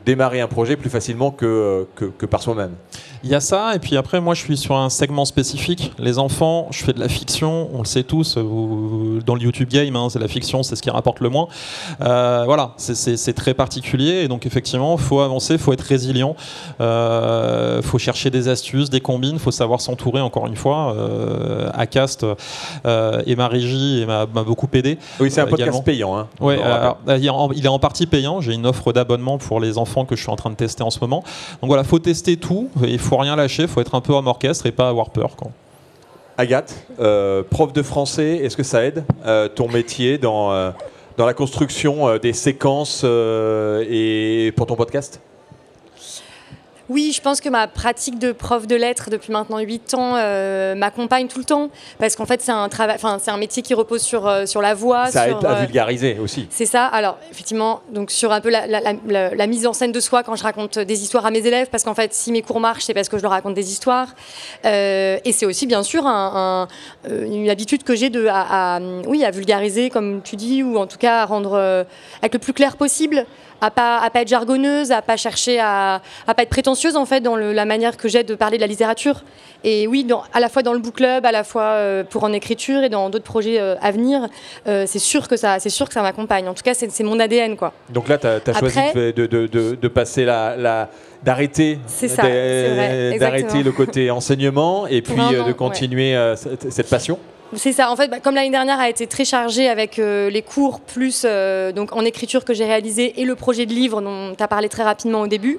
[0.05, 2.75] démarrer un projet plus facilement que, euh, par soi-même.
[3.23, 5.93] Il y a ça, et puis après, moi, je suis sur un segment spécifique.
[5.99, 9.69] Les enfants, je fais de la fiction, on le sait tous, vous- dans le YouTube
[9.69, 11.47] game, hein, c'est la fiction, c'est ce qui rapporte le moins.
[12.01, 16.35] Euh, voilà, c'est- très particulier, et donc effectivement, il faut avancer, il faut être résilient,
[16.81, 20.95] il faut chercher des astuces, des combines, il faut savoir s'entourer, encore une fois.
[20.97, 22.25] Euh, Acast
[22.87, 24.99] euh, et ma régie et m'a beaucoup aidé.
[25.21, 25.83] Oui, c'est un Euh, podcast également.
[25.83, 26.17] payant.
[26.19, 28.41] Hein, Ouais, euh, il est en- il est en partie payant.
[28.41, 30.91] J'ai une offre d'abonnement pour les enfants que je suis en train de tester en
[30.91, 31.23] ce moment.
[31.61, 32.71] Donc voilà, faut tester tout.
[32.83, 33.67] Il faut rien lâcher.
[33.67, 35.37] faut être un peu homme orchestre et pas avoir peur.
[35.37, 35.51] Quoi.
[36.39, 40.71] Agathe, euh, prof de français, est-ce que ça aide euh, ton métier dans, euh,
[41.19, 45.21] dans la construction des séquences et pour ton podcast?
[46.91, 50.75] Oui, je pense que ma pratique de prof de lettres depuis maintenant 8 ans euh,
[50.75, 53.75] m'accompagne tout le temps parce qu'en fait c'est un travail, enfin c'est un métier qui
[53.75, 56.49] repose sur euh, sur la voix, Ça sur, aide à euh, vulgariser aussi.
[56.51, 56.87] c'est ça.
[56.87, 60.25] Alors, effectivement, donc sur un peu la, la- la- la mise en scène de soi
[60.25, 62.85] quand je raconte des histoires à mes élèves, parce qu'en fait, si mes cours marchent,
[62.85, 64.09] c'est parce que je leur raconte des histoires.
[64.65, 66.67] Et c'est aussi, bien sûr, un-
[67.09, 70.77] un- une habitude que j'ai de, à, à, oui, à vulgariser, comme tu dis, ou
[70.77, 71.87] en tout cas à rendre
[72.23, 73.27] être le plus clair possible,
[73.61, 77.05] à pas, à pas être jargonneuse, à pas chercher à, à pas être prétentieuse en
[77.07, 79.23] fait dans le- la manière que j'ai de parler de la littérature.
[79.63, 82.25] Et oui, dans- à la fois dans le book club, à la fois euh, pour
[82.25, 84.27] en écriture et dans d'autres projets euh, à venir,
[84.67, 86.49] euh, c'est sûr que ça, c'est sûr que ça m'accompagne.
[86.49, 87.73] En tout cas, c'est mon ADN quoi.
[87.91, 90.57] Donc là, tu as, choisi Après- de, de- de- de passer la...
[90.57, 90.89] la-
[91.23, 91.79] d'arrêter
[93.19, 97.19] d'arrêter le côté enseignement et puis de continuer cette, cette passion
[97.57, 97.91] C'est ça.
[97.91, 101.23] En fait, bah, comme l'année dernière a été très chargée avec euh, les cours plus
[101.25, 104.47] euh, donc en écriture que j'ai réalisé et le projet de livre dont tu as
[104.47, 105.59] parlé très rapidement au début,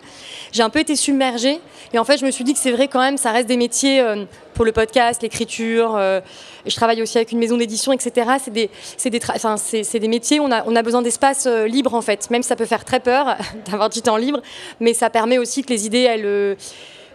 [0.54, 1.60] j'ai un peu été submergée.
[1.94, 3.58] Et en fait, je me suis dit que c'est vrai quand même, ça reste des
[3.58, 4.24] métiers euh,
[4.54, 5.96] pour le podcast, l'écriture.
[5.98, 6.22] euh,
[6.66, 8.32] je travaille aussi avec une maison d'édition, etc.
[8.42, 8.70] C'est des,
[9.10, 12.30] des, enfin, des métiers où on a, on a besoin d'espace euh, libre en fait.
[12.30, 13.36] Même ça peut faire très peur
[13.70, 14.40] d'avoir du temps libre,
[14.80, 16.58] mais ça permet aussi que les idées elles.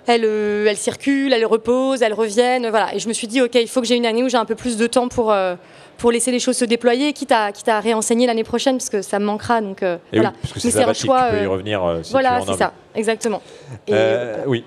[0.07, 2.69] Elles, euh, elles circulent, elles reposent, elles reviennent.
[2.71, 2.95] Voilà.
[2.95, 4.45] Et je me suis dit, OK, il faut que j'ai une année où j'ai un
[4.45, 5.55] peu plus de temps pour, euh,
[5.99, 9.03] pour laisser les choses se déployer, quitte à, quitte à réenseigner l'année prochaine, parce que
[9.03, 9.61] ça me manquera.
[9.61, 10.33] Donc, euh, Et voilà.
[10.35, 12.73] oui, parce que Mais c'est un choix, tu peux y revenir si voilà, c'est ça,
[12.95, 13.40] exactement.
[13.88, 13.95] Et,
[14.47, 14.64] oui.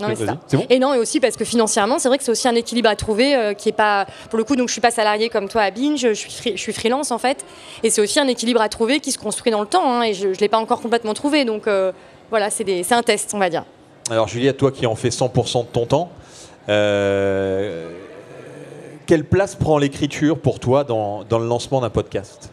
[0.00, 0.38] non, mais ça.
[0.52, 2.88] Bon Et non, et aussi parce que financièrement, c'est vrai que c'est aussi un équilibre
[2.88, 5.48] à trouver euh, qui est pas, pour le coup, donc je suis pas salariée comme
[5.48, 7.44] toi à Binge, je suis, free- je suis freelance en fait,
[7.82, 10.14] et c'est aussi un équilibre à trouver qui se construit dans le temps, hein, et
[10.14, 11.92] je, je l'ai pas encore complètement trouvé, donc euh,
[12.30, 13.64] voilà, c'est des- c'est un test, on va dire.
[14.08, 16.10] Alors Juliette, toi qui en fais 100% de ton temps,
[16.68, 17.88] euh,
[19.06, 22.50] quelle place prend l'écriture pour toi dans, dans le lancement d'un podcast?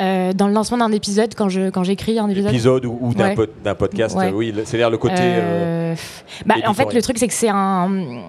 [0.00, 2.50] Euh, dans le lancement d'un épisode, quand je quand j'écris un épisode?
[2.50, 3.74] Épisode ou, ou d'un Ouais.
[3.74, 4.28] podcast, Ouais.
[4.28, 5.14] euh, oui, c'est-à-dire le côté.
[5.18, 5.94] euh,
[6.46, 8.22] bah, en fait, le truc, c'est que c'est un.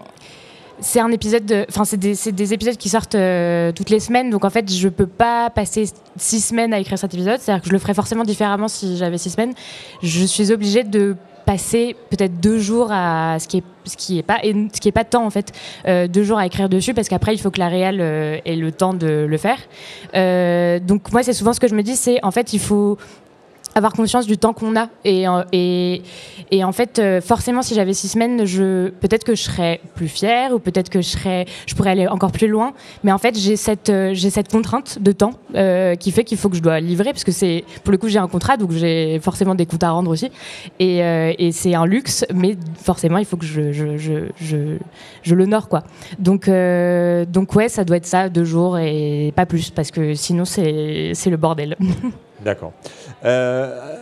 [0.80, 4.44] C'est un épisode, de- enfin c'est des, épisodes qui sortent euh, toutes les semaines, donc
[4.44, 5.86] en fait je peux pas passer
[6.18, 9.20] six semaines à écrire cet épisode, c'est-à-dire que je le ferais forcément différemment si j'avais
[9.20, 9.54] six semaines.
[10.02, 14.24] Je suis obligée de passer peut-être deux jours à ce qui est ce qui est
[14.24, 15.52] pas et ce qui est pas de temps en fait
[15.88, 18.56] euh, deux jours à écrire dessus parce qu'après il faut que la réal euh, ait
[18.56, 19.58] le temps de le faire.
[20.16, 22.98] Euh, donc moi c'est souvent ce que je me dis c'est en fait il faut
[23.76, 24.90] avoir conscience du temps qu'on a.
[25.06, 29.42] Et, euh, et, en fait euh, forcément si j'avais six semaines je peut-être que je
[29.42, 32.74] serais plus fière ou peut-être que je serais je pourrais aller encore plus loin.
[33.04, 35.34] Mais en fait j'ai cette euh, j'ai cette contrainte de temps
[36.00, 38.20] qui fait qu'il faut que je dois livrer parce que c'est pour le coup j'ai
[38.20, 40.32] un contrat donc j'ai forcément des comptes à rendre aussi.
[40.80, 44.78] Et, et c'est un luxe mais forcément il faut que je je, je, je,
[45.22, 45.84] je l'honore quoi.
[46.20, 50.14] Donc euh, donc ouais ça doit être ça deux jours et pas plus parce que
[50.14, 51.78] sinon c'est c'est le bordel
[52.44, 52.74] D'accord.
[53.26, 53.96] Euh,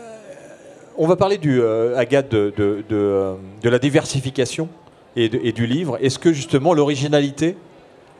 [0.97, 4.69] on va parler du euh, Agathe de, de, de, euh, de la diversification
[5.15, 5.97] et, du livre.
[6.01, 7.57] Est-ce que justement l'originalité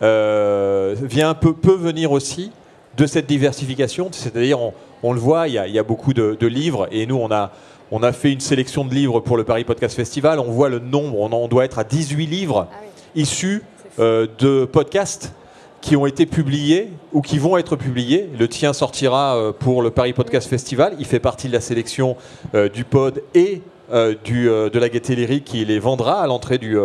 [0.02, 2.52] euh, vient peut, peut venir aussi
[2.98, 4.10] de cette diversification?
[4.12, 7.06] C'est-à-dire, on, on le voit, il y a, il y a beaucoup de, livres et
[7.06, 7.52] nous, on a,
[7.92, 10.40] on a fait une sélection de livres pour le Paris Podcast Festival.
[10.40, 12.68] On voit le nombre, on, doit être à 18 livres
[13.16, 13.64] issus
[14.00, 15.34] euh, de podcasts
[15.82, 18.30] qui ont été publiés ou qui vont être publiés.
[18.38, 20.96] Le tien sortira euh, pour le Paris Podcast Festival.
[21.00, 22.16] Il fait partie de la sélection
[22.54, 26.78] euh, du pod et euh, du, de la Gaieté qui les vendra à l'entrée du,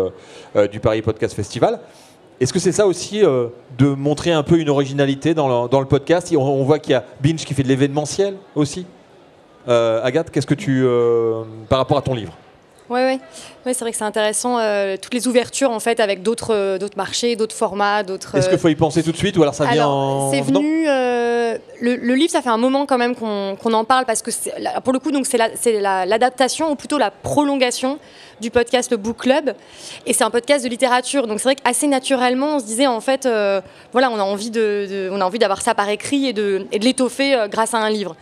[0.72, 1.78] du Paris Podcast Festival.
[2.40, 5.86] Est-ce que c'est ça aussi de montrer un peu une originalité dans le, dans le
[5.86, 6.34] podcast?
[6.36, 8.86] On, voit qu'il y a Binge qui fait de l'événementiel aussi.
[9.66, 10.84] Agathe, qu'est-ce que tu.
[11.68, 12.36] par rapport à ton livre?
[12.88, 13.18] Ouais, ouais.
[13.64, 16.78] Ouais, c'est vrai que c'est intéressant, euh, toutes les ouvertures en fait avec d'autres euh,
[16.78, 18.36] d'autres marchés, d'autres formats, d'autres.
[18.36, 20.30] Est-ce euh, qu'il faut y penser tout de suite ou alors ça vient Alors, en.
[20.30, 20.86] c'est venu.
[20.88, 24.22] euh, le, le livre, ça fait un moment quand même qu'on qu'on en parle parce
[24.22, 27.98] que là, pour le coup, donc c'est la- c'est la- l'adaptation ou plutôt la prolongation
[28.40, 29.54] du podcast Book Club.
[30.06, 33.00] Et c'est un podcast de littérature, donc c'est vrai qu'assez naturellement, on se disait en
[33.00, 33.60] fait, euh,
[33.92, 36.66] voilà, on a envie de, de- on a envie d'avoir ça par écrit et de,
[36.70, 38.14] et de l'étoffer euh, grâce à un livre.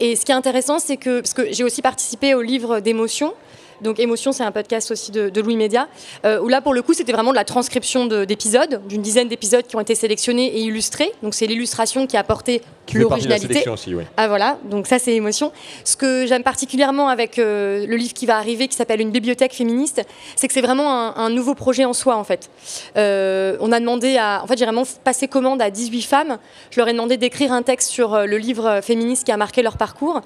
[0.00, 3.34] Et ce qui est intéressant, c'est que parce que j'ai aussi participé au livre d'émotion.
[3.82, 5.88] Donc Émotion, c'est un podcast aussi de, Louis Média,
[6.24, 9.28] euh, où là pour le coup c'était vraiment de la transcription de- d'épisodes, d'une dizaine
[9.28, 11.12] d'épisodes qui ont été sélectionnés et illustrés.
[11.22, 12.62] Donc c'est l'illustration qui a apporté
[12.94, 13.64] L'originalité.
[13.88, 14.04] oui.
[14.16, 15.52] Ah voilà, donc ça c'est émotion.
[15.84, 19.54] Ce que j'aime particulièrement avec euh, le livre qui va arriver, qui s'appelle Une bibliothèque
[19.54, 20.02] féministe,
[20.36, 22.50] c'est que c'est vraiment un, un nouveau projet en soi en fait.
[22.96, 26.38] Euh, on a demandé à, en fait j'ai vraiment passé commande à 18 femmes.
[26.70, 29.62] Je leur ai demandé d'écrire un texte sur euh, le livre féministe qui a marqué
[29.62, 30.20] leur parcours.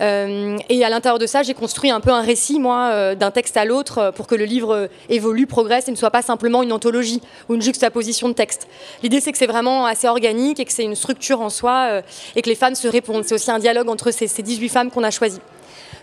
[0.00, 3.64] Et à l'intérieur de ça, j'ai construit un peu un récit, moi, d'un texte à
[3.64, 7.54] l'autre, pour que le livre évolue, progresse et ne soit pas simplement une anthologie ou
[7.54, 8.66] une juxtaposition de textes.
[9.04, 12.02] L'idée, c'est que c'est vraiment assez organique et que c'est une structure en soi euh,
[12.36, 13.24] et que les femmes se répondent.
[13.24, 15.40] C'est aussi un dialogue entre ces, ces 18 femmes qu'on a choisies.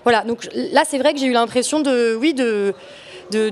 [0.04, 2.74] Voilà, donc là, c'est vrai que j'ai eu l'impression de, oui, de,
[3.32, 3.52] de,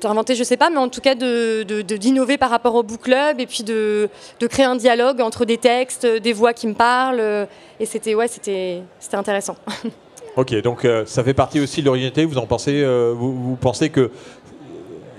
[0.00, 3.02] d'inventer, je sais pas, mais en tout cas de, de- d'innover par rapport au book
[3.02, 4.08] club et puis de,
[4.40, 7.46] de créer un dialogue entre des textes, des voix qui me parlent.
[7.78, 9.56] Et c'était, ouais, c'était, intéressant.
[10.36, 12.24] Ok, donc euh, ça fait partie aussi de l'originalité.
[12.24, 14.12] Vous en pensez, euh, vous pensez que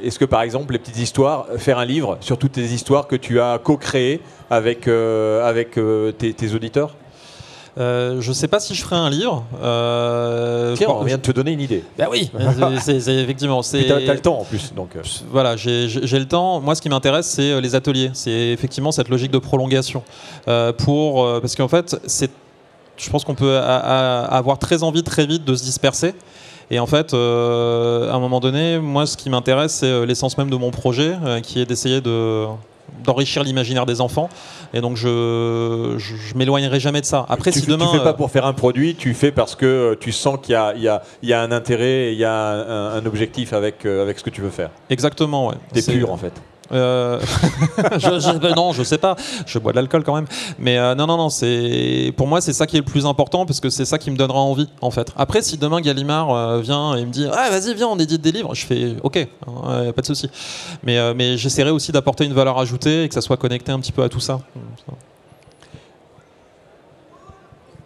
[0.04, 3.08] est-ce que par exemple les petites histoires, euh, faire un livre sur toutes tes histoires
[3.08, 6.96] que tu as co-créées avec euh, avec euh, tes, tes auditeurs?
[7.78, 9.46] Euh, je sais pas si je ferai un livre.
[10.76, 11.84] Tiens, on vient de te donner une idée.
[11.98, 12.30] Bah oui,
[12.82, 13.62] c'est- c'est effectivement.
[13.62, 14.90] C'est t'as, t'as le temps en plus, donc.
[15.32, 16.60] Voilà, j'ai le temps.
[16.60, 18.12] Moi, ce qui m'intéresse, c'est les ateliers.
[18.14, 20.04] C'est effectivement cette logique de prolongation.
[20.80, 22.30] Pour, parce qu'en fait, c'est,
[22.98, 26.14] je pense qu'on peut a- a- avoir très envie très vite de se disperser.
[26.72, 30.38] Et en fait, euh, à un moment donné, moi, ce qui m'intéresse, c'est euh, l'essence
[30.38, 32.46] même de mon projet, euh, qui est d'essayer de
[33.06, 34.30] d'enrichir l'imaginaire des enfants
[34.74, 38.04] et donc je je, je m'éloignerai jamais de ça après tu, si tu demain fais
[38.04, 40.82] pas pour faire un produit, tu fais parce que tu sens qu'il y a, il
[40.84, 43.86] y a- il y a un intérêt, et il y a un, un objectif avec,
[43.86, 44.70] avec ce que tu veux faire.
[44.90, 46.34] exactement ouais T'es pur en fait.
[46.72, 47.20] Euh,
[48.42, 49.16] ben non, je sais pas.
[49.46, 50.28] Je bois de l'alcool quand même.
[50.60, 51.30] Mais euh, non, non, non.
[51.30, 54.12] C'est pour moi, c'est ça qui est le plus important parce que c'est ça qui
[54.12, 55.12] me donnera envie, en fait.
[55.16, 58.32] Après, si demain Gallimard euh, vient et me dit, ah, vas-y, viens, on édite des
[58.32, 60.30] livres, je fais, ok, hein, pas de souci.
[60.84, 63.92] Mais, mais j'essaierai aussi d'apporter une valeur ajoutée et que ça soit connecté un petit
[63.92, 64.40] peu à tout ça.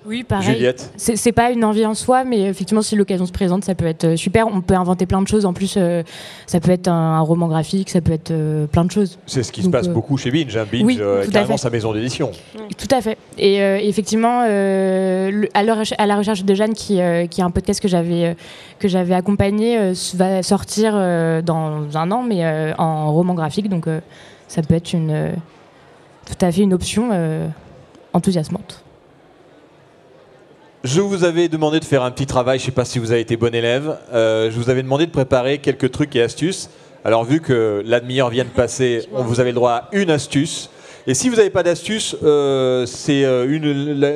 [0.08, 0.56] Oui, pareil.
[0.56, 3.74] Juliette, C'est c'est pas une envie en soi, mais effectivement, si l'occasion se présente, ça
[3.74, 4.48] peut être euh, super.
[4.48, 5.46] On peut inventer plein de choses.
[5.46, 6.04] En plus, euh,
[6.46, 9.18] ça peut être un, un roman graphique, ça peut être euh, plein de choses.
[9.26, 10.56] c'est ce qui se passe euh, beaucoup chez Binge.
[10.56, 10.66] hein.
[10.72, 12.32] Binge, oui, euh, carrément sa maison d'édition.
[12.78, 13.18] Tout à fait.
[13.40, 17.26] Et euh, effectivement, euh, le- à, la reche- à la recherche de Jeanne, qui, euh,
[17.26, 18.34] qui est un podcast que j'avais euh,
[18.78, 23.70] que j'avais accompagné, euh, va sortir euh, dans un an, mais euh, en roman graphique.
[23.70, 24.00] Donc, euh,
[24.48, 25.32] ça peut être une euh,
[26.28, 27.48] tout à fait une option euh,
[28.14, 28.84] enthousiasmante.
[30.86, 33.12] Je vous avais demandé de faire un petit travail, je ne sais pas si vous
[33.12, 36.70] avez été bon élève, euh, je vous avais demandé de préparer quelques trucs et astuces.
[37.04, 40.12] Alors vu que la demi-heure vient de passer, on vous avez le droit à une
[40.12, 40.70] astuce.
[41.08, 44.12] Et si vous n'avez pas d'astuce, euh, c'est euh, une la,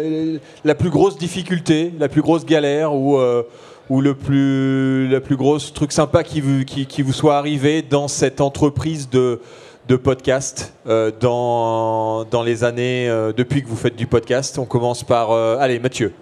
[0.63, 3.43] la plus grosse difficulté, la plus grosse galère ou, euh,
[3.89, 7.81] ou le plus, la plus grosse truc sympa qui vous, qui, qui vous soit arrivé
[7.81, 9.39] dans cette entreprise de,
[9.87, 14.59] de podcast euh, dans, dans les années depuis que vous faites du podcast.
[14.59, 15.31] On commence par...
[15.31, 16.13] allez, Mathieu.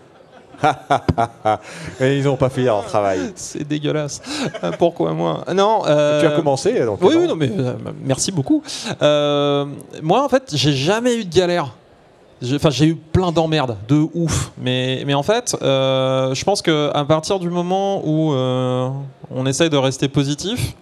[2.01, 3.31] Et ils n'ont pas fait leur travail.
[3.35, 4.21] C'est dégueulasse.
[4.63, 5.43] Euh, Pourquoi moi?
[5.53, 5.83] Non.
[5.87, 8.61] euh, Tu as commencé donc Oui, oui, non, mais euh, merci beaucoup.
[9.01, 9.65] Euh,
[10.01, 11.73] moi, en fait, j'ai jamais eu de galère.
[12.41, 14.51] J'ai- Enfin, j'ai eu plein d'emmerdes, de ouf.
[14.59, 20.07] Mais, mais en fait, je pense qu'à partir du moment où on essaye de rester
[20.07, 20.75] positif,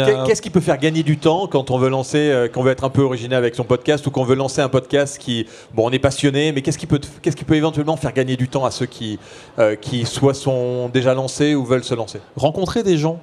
[0.00, 0.24] a...
[0.24, 2.84] Qu'est-ce qui peut faire gagner du temps quand on veut lancer, euh, qu'on veut être
[2.84, 5.90] un peu original avec son podcast ou qu'on veut lancer un podcast qui, bon, on
[5.90, 8.70] est passionné, mais qu'est-ce qui peut, qu'est-ce qui peut éventuellement faire gagner du temps à
[8.70, 9.18] ceux qui,
[9.58, 12.20] euh, qui soit sont déjà lancés ou veulent se lancer?
[12.36, 13.18] Rencontrer des gens.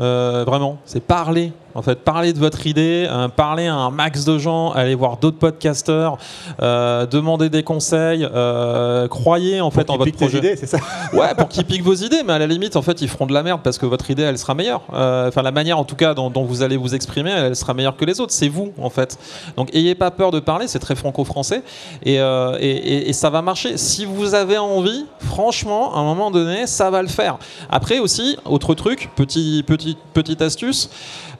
[0.00, 1.52] Euh, vraiment, c'est parler.
[1.74, 5.16] En fait, parler de votre idée, euh, parler à un max de gens, aller voir
[5.16, 6.18] d'autres podcasteurs,
[6.62, 10.38] euh, demander des conseils, euh, croyez en fait en Qui votre projet.
[10.38, 10.78] idées, c'est ça
[11.12, 13.32] Ouais, pour qu'ils piquent vos idées, mais à la limite, en fait, ils feront de
[13.34, 14.82] la merde parce que votre idée, elle sera meilleure.
[14.92, 17.74] Euh, Enfin, la manière, en tout cas, dont, dont vous allez vous exprimer, elle sera
[17.74, 18.32] meilleure que les autres.
[18.32, 19.18] C'est vous, en fait.
[19.56, 20.68] Donc, ayez pas peur de parler.
[20.68, 21.62] C'est très franco-français
[22.04, 23.76] et, euh, et, et- et ça va marcher.
[23.76, 27.38] Si vous avez envie, franchement, à un moment donné, ça va le faire.
[27.70, 30.88] Après aussi, autre truc, petit, petit, petite astuce,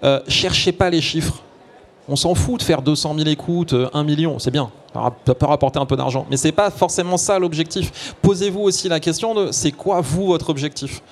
[0.02, 1.42] euh, cherchez pas les chiffres.
[2.08, 4.70] On s'en fout de faire 200 000 écoutes, euh, 1 million, c'est bien.
[4.92, 6.26] Ça peut rapporter un peu d'argent.
[6.30, 8.14] Mais c'est pas forcément ça l'objectif.
[8.20, 11.02] Posez-vous aussi la question de c'est quoi vous votre objectif?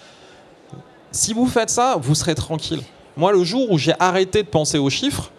[1.11, 2.83] Si vous faites ça, vous serez tranquille.
[3.17, 5.31] Moi, le jour où j'ai arrêté de penser aux chiffres,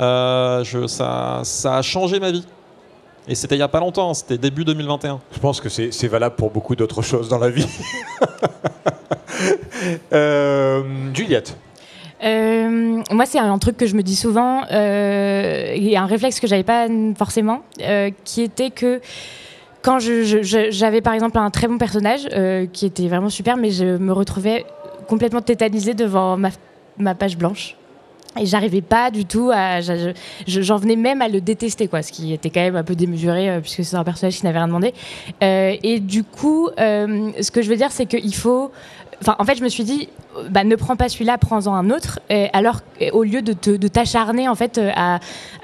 [0.00, 2.44] euh, ça, ça a changé ma vie.
[3.28, 5.20] Et c'était il y a pas longtemps, c'était début 2021.
[5.32, 7.66] Je pense que c'est c'est valable pour beaucoup d'autres choses dans la vie.
[10.12, 11.56] Euh, Juliette,
[12.22, 16.46] Euh, moi, c'est un truc que je me dis souvent, euh, et un réflexe que
[16.46, 19.00] j'avais pas forcément, euh, qui était que
[19.82, 23.96] quand j'avais par exemple un très bon personnage euh, qui était vraiment super, mais je
[23.96, 24.64] me retrouvais
[25.08, 27.76] complètement tétanisée devant ma, page blanche.
[28.40, 29.80] Et j'arrivais pas du tout à.
[29.82, 30.12] je-
[30.46, 32.94] je- J'en venais même à le détester, quoi, ce qui était quand même un peu
[32.94, 34.94] démesuré, puisque c'est un personnage qui n'avait rien demandé.
[35.42, 38.70] Et du coup, ce que je veux dire, c'est qu'il faut.
[39.38, 42.20] En fait, je me suis dit, euh, bah, ne prends pas celui-là, prends-en un autre.
[42.52, 42.80] Alors,
[43.12, 44.90] au lieu de t'acharner en fait euh,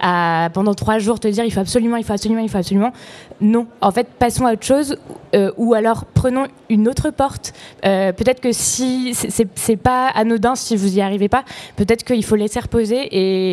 [0.01, 2.93] à, pendant trois jours te dire, il faut absolument, il faut absolument, il faut absolument.
[3.41, 4.97] Non, en fait, passons à autre chose,
[5.35, 7.53] euh, ou alors prenons une autre porte.
[7.83, 11.45] Peut-être que si c'est- pas anodin si vous y arrivez pas,
[11.77, 13.09] peut-être qu'il faut laisser reposer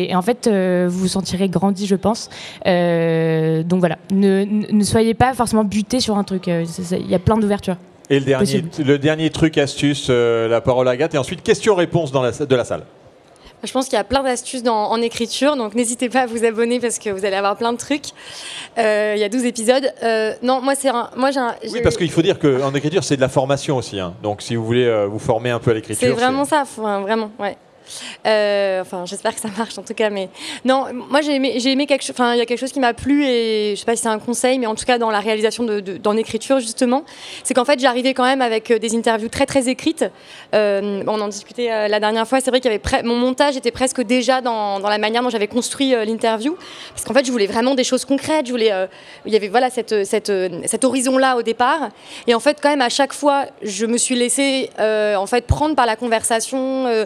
[0.08, 2.28] et, en fait vous vous sentirez grandi, je pense.
[2.64, 6.46] Donc voilà, ne, ne- soyez pas forcément buté sur un truc.
[6.48, 7.76] Il y a plein d'ouvertures.
[8.10, 12.12] Et le dernier, le dernier truc, astuce, euh, la parole à Agathe, et ensuite question-réponse
[12.12, 12.82] dans la, de la salle.
[13.64, 16.44] Je pense qu'il y a plein d'astuces dans- en écriture, donc n'hésitez pas à vous
[16.44, 18.08] abonner parce que vous allez avoir plein de trucs.
[18.78, 19.90] Euh, il y a 12 épisodes.
[20.02, 23.02] Euh, non, moi, c'est un- moi j'ai un- Oui, parce qu'il faut dire qu'en écriture,
[23.02, 23.98] c'est de la formation aussi.
[23.98, 24.14] hein.
[24.22, 26.86] Donc, si vous voulez euh, vous former un peu à l'écriture, C'est vraiment ça, faut-
[26.86, 27.56] hein, vraiment, ouais.
[28.26, 30.28] Euh, enfin, j'espère que ça marche en tout cas, mais
[30.64, 32.10] non, moi j'ai aimé, quelque chose.
[32.10, 34.08] Enfin, il y a quelque chose qui m'a plu et je sais pas si c'est
[34.08, 37.04] un conseil, mais en tout cas dans la réalisation de, de- dans l'écriture justement,
[37.44, 40.04] c'est qu'en fait j'arrivais quand même avec euh, des interviews très très écrites.
[40.54, 42.40] Euh, on en discutait la dernière fois.
[42.40, 45.30] C'est vrai qu'il y avait mon montage était presque déjà dans, dans la manière dont
[45.30, 46.56] j'avais construit l'interview,
[46.90, 48.46] parce qu'en fait je voulais vraiment des choses concrètes.
[48.46, 48.72] Je voulais,
[49.24, 51.88] il y avait voilà cette, cet horizon là au départ,
[52.26, 55.74] et en fait quand même à chaque fois je me suis laissée en fait prendre
[55.74, 56.86] par la conversation.
[56.86, 57.04] euh,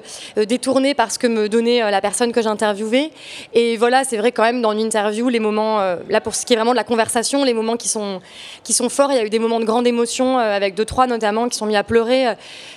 [0.71, 3.11] détournée par ce que me donnait euh, la personne que j'interviewais.
[3.55, 6.47] Et voilà, c'est vrai quand même dans une interview, les moments, euh, là pour ce
[6.47, 8.21] qui est vraiment de la conversation, les moments qui sont,
[8.63, 10.85] qui sont forts, il y a eu des moments de grande émotion, euh, avec deux,
[10.85, 12.29] trois notamment, qui sont mis à pleurer.
[12.29, 12.37] En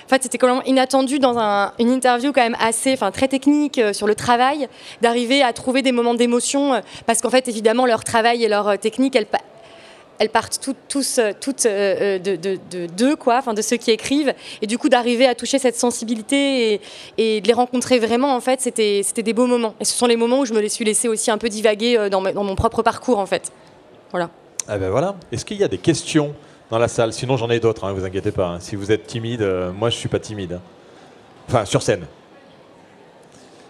[0.09, 3.79] fait, c'était quand même inattendu dans un- une interview quand même assez, enfin très technique
[3.93, 4.67] sur le travail,
[5.01, 9.15] d'arriver à trouver des moments d'émotion, parce qu'en fait, évidemment, leur travail et leur technique,
[9.15, 9.27] elles,
[10.19, 13.91] elles partent toutes, tous, euh, toutes euh, euh, de, de, quoi, enfin de ceux qui
[13.91, 16.81] écrivent, et du coup d'arriver à toucher cette sensibilité
[17.17, 19.75] et, de les rencontrer vraiment, en fait, c'était, des beaux moments.
[19.79, 22.09] Et ce sont les moments où je me suis laissée aussi un peu divaguer euh,
[22.09, 23.51] dans, mon propre parcours, en fait.
[24.11, 24.29] Voilà.
[24.73, 25.15] Eh ben voilà.
[25.31, 26.33] Est-ce qu'il y a des questions
[26.69, 27.11] dans la salle?
[27.11, 28.47] Sinon, j'en ai d'autres, hein, vous inquiétez pas.
[28.47, 28.59] hein.
[28.59, 30.59] Si vous êtes timide, euh, moi, je suis pas timide.
[31.49, 32.05] Enfin, sur scène.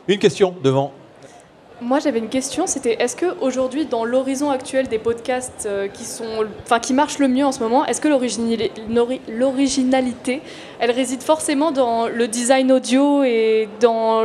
[0.08, 0.94] Une question devant.
[1.82, 6.06] Moi, j'avais une question, c'était est-ce que aujourd'hui, dans l'horizon actuel des podcasts euh, qui
[6.06, 10.42] sont, enfin, qui marchent le mieux en ce moment, est-ce que l'originali- l'ori- l'originalité,
[10.80, 14.24] elle réside forcément dans le design audio et dans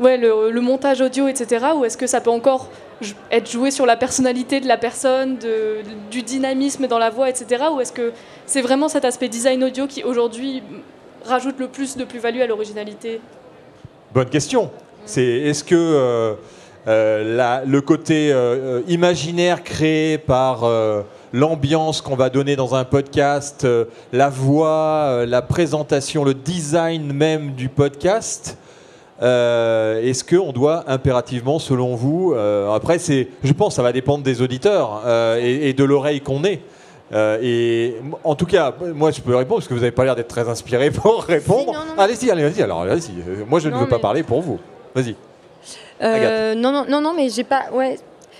[0.00, 1.66] ouais, le, montage audio, etc.
[1.76, 2.68] Ou est-ce que ça peut encore
[3.30, 5.38] être joué sur la personnalité de la personne,
[6.10, 7.64] du dynamisme dans la voix, etc.
[7.74, 8.12] Ou est-ce que
[8.44, 10.62] c'est vraiment cet aspect design audio qui aujourd'hui
[11.24, 13.20] rajoute le plus de plus-value à l'originalité?
[14.12, 14.70] Bonne question.
[15.04, 16.34] C'est est-ce que euh,
[16.86, 22.84] la- le côté euh, euh, imaginaire créé par euh, l'ambiance qu'on va donner dans un
[22.84, 28.56] podcast, euh, la voix, euh, la présentation, le design même du podcast,
[29.22, 34.22] euh, est-ce qu'on doit impérativement, selon vous, euh, après c'est, je pense, ça va dépendre
[34.22, 36.60] des auditeurs euh, et, et de l'oreille qu'on est.
[37.12, 40.16] Euh, et en tout cas, moi je peux répondre parce que vous n'avez pas l'air
[40.16, 41.72] d'être très inspiré pour répondre.
[41.72, 42.02] non, non.
[42.02, 43.12] Allez-y, allez, allez, alors allez-y.
[43.26, 44.58] Euh, Moi je ne veux pas parler pour vous.
[44.94, 45.14] Vas-y.
[46.02, 47.98] Euh, non, non, non, non, mais j'ai pas, ouais,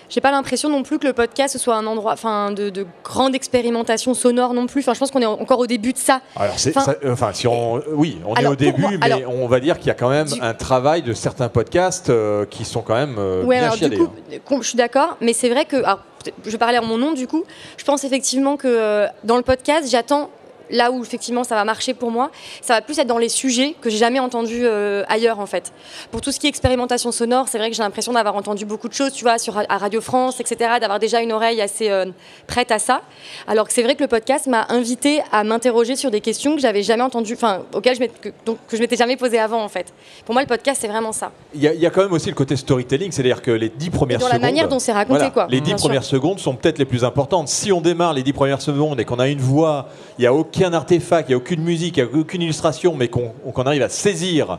[0.09, 2.87] j'ai pas l'impression non plus que le podcast ce soit un endroit, enfin, de, de
[3.03, 4.81] grande expérimentation sonore non plus.
[4.83, 6.21] Enfin, je pense qu'on est encore au début de ça.
[6.37, 9.49] Alors, Enfin- euh, enfin, si on, oui, on est au début, moi- mais alors- on
[9.49, 12.65] va dire qu'il y a quand même Du- un travail de certains podcasts euh, qui
[12.65, 13.97] sont quand même euh, Ouais, bien alors chiadés.
[13.97, 14.13] du coup,
[14.45, 16.01] com- je suis d'accord, mais c'est vrai que, alors,
[16.45, 17.45] je parlais en mon nom du coup,
[17.77, 20.31] je pense effectivement que euh, dans le podcast, j'attends
[20.71, 22.31] là où effectivement ça va marcher pour moi,
[22.63, 25.73] ça va plus être dans les sujets que j'ai jamais entendus euh, ailleurs en fait.
[26.11, 28.89] Pour tout ce qui est expérimentation sonore, c'est vrai que j'ai l'impression d'avoir entendu beaucoup
[28.89, 32.07] de choses, tu vois, sur à Radio France, etc., d'avoir déjà une oreille assez euh,
[32.47, 33.03] prête à ça.
[33.47, 36.61] Alors que c'est vrai que le podcast m'a invité à m'interroger sur des questions que
[36.61, 39.63] j'avais jamais entendues, enfin auxquelles je m'étais- que, donc, que je m'étais jamais posé avant
[39.63, 39.93] en fait.
[40.25, 41.33] Pour moi, le podcast c'est vraiment ça.
[41.55, 44.19] Il y, a, y quand même aussi le côté storytelling, c'est-à-dire que les dix premières
[44.19, 44.43] dans la secondes.
[44.43, 45.79] manière dont c'est raconté, voilà, quoi, Les dix sûr.
[45.79, 47.49] premières secondes sont peut-être les plus importantes.
[47.49, 49.89] Si on démarre les dix premières secondes et qu'on a une voix,
[50.19, 52.95] il n'y a aucun artefact, il n'y a aucune musique, il n'y a aucune illustration,
[52.97, 54.59] mais qu'on arrive à saisir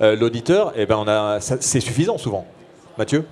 [0.00, 1.04] euh, l'auditeur, eh ben
[1.40, 2.46] c'est suffisant souvent.
[2.96, 3.26] Mathieu?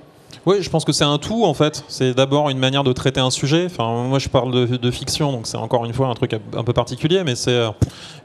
[0.45, 1.85] Oui, je pense que c'est un tout en fait.
[1.89, 3.67] C'est d'abord une manière de traiter un sujet.
[3.67, 6.73] Enfin, moi, je parle de, fiction, donc c'est encore une fois un truc un peu
[6.73, 7.71] particulier, mais c'est euh,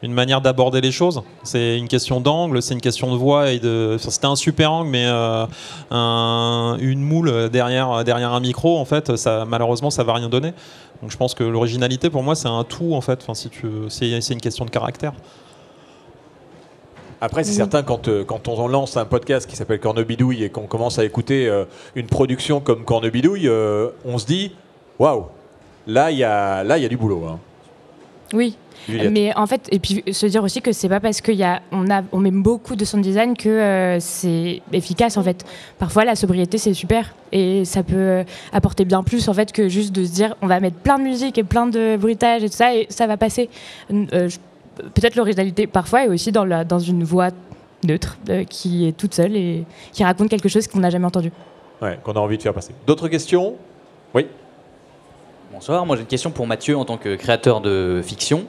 [0.03, 1.21] une manière d'aborder les choses.
[1.43, 3.93] C'est une question d'angle, c'est une question de voix et de.
[3.95, 5.45] enfin, C'était un super angle, mais euh,
[5.89, 10.53] un- une moule derrière derrière un micro, en fait, ça malheureusement, ça va rien donner.
[11.01, 13.19] Donc, je pense que l'originalité, pour moi, c'est un tout en fait.
[13.21, 15.13] Enfin, si tu, veux, c'est c'est une question de caractère.
[17.23, 20.65] Après, c'est certain, quand, euh, quand on lance un podcast qui s'appelle Cornebidouille et qu'on
[20.65, 24.55] commence à écouter euh, une production comme Cornebidouille, euh, on se dit
[24.97, 25.25] waouh,
[25.85, 27.23] là, il y a, là, il y a du boulot.
[27.27, 27.39] hein.
[28.33, 28.55] Oui,
[28.87, 29.11] Juliette.
[29.11, 31.89] mais en fait, et puis se dire aussi que c'est pas parce qu'on a, on
[31.89, 35.45] a, on met beaucoup de sound design que euh, c'est efficace en fait.
[35.79, 38.23] Parfois, la sobriété c'est super et ça peut euh,
[38.53, 41.03] apporter bien plus en fait que juste de se dire on va mettre plein de
[41.03, 43.49] musique et plein de bruitage et tout ça et ça va passer.
[43.91, 44.29] Euh,
[44.95, 47.29] Peut-être l'originalité parfois est aussi dans, la, dans une voix
[47.83, 51.31] neutre euh, qui est toute seule et qui raconte quelque chose qu'on n'a jamais entendu.
[51.81, 52.73] Ouais, qu'on a envie de faire passer.
[52.87, 53.55] D'autres questions?
[54.15, 54.27] Oui.
[55.53, 58.45] Bonsoir, moi j'ai une question pour Mathieu en tant que créateur de fiction.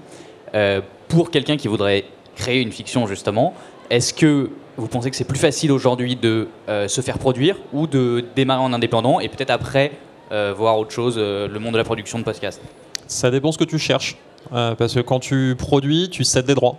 [0.55, 2.05] Euh, pour quelqu'un qui voudrait
[2.37, 3.55] créer une fiction justement,
[3.91, 7.89] est-ce que vous pensez que c'est plus facile aujourd'hui de euh, se faire produire ou
[7.89, 9.91] de démarrer en indépendant et peut-être après
[10.31, 12.63] euh, voir autre chose, le monde de la production de podcast?
[13.09, 14.17] Ça dépend ce que tu cherches.
[14.51, 16.77] Parce que quand tu produis, tu cèdes des droits.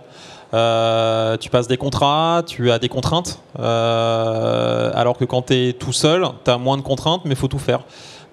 [0.52, 3.40] Tu passes des contrats, tu as des contraintes.
[3.58, 7.48] Alors que quand tu es tout seul, tu as moins de contraintes, mais il faut
[7.48, 7.80] tout faire.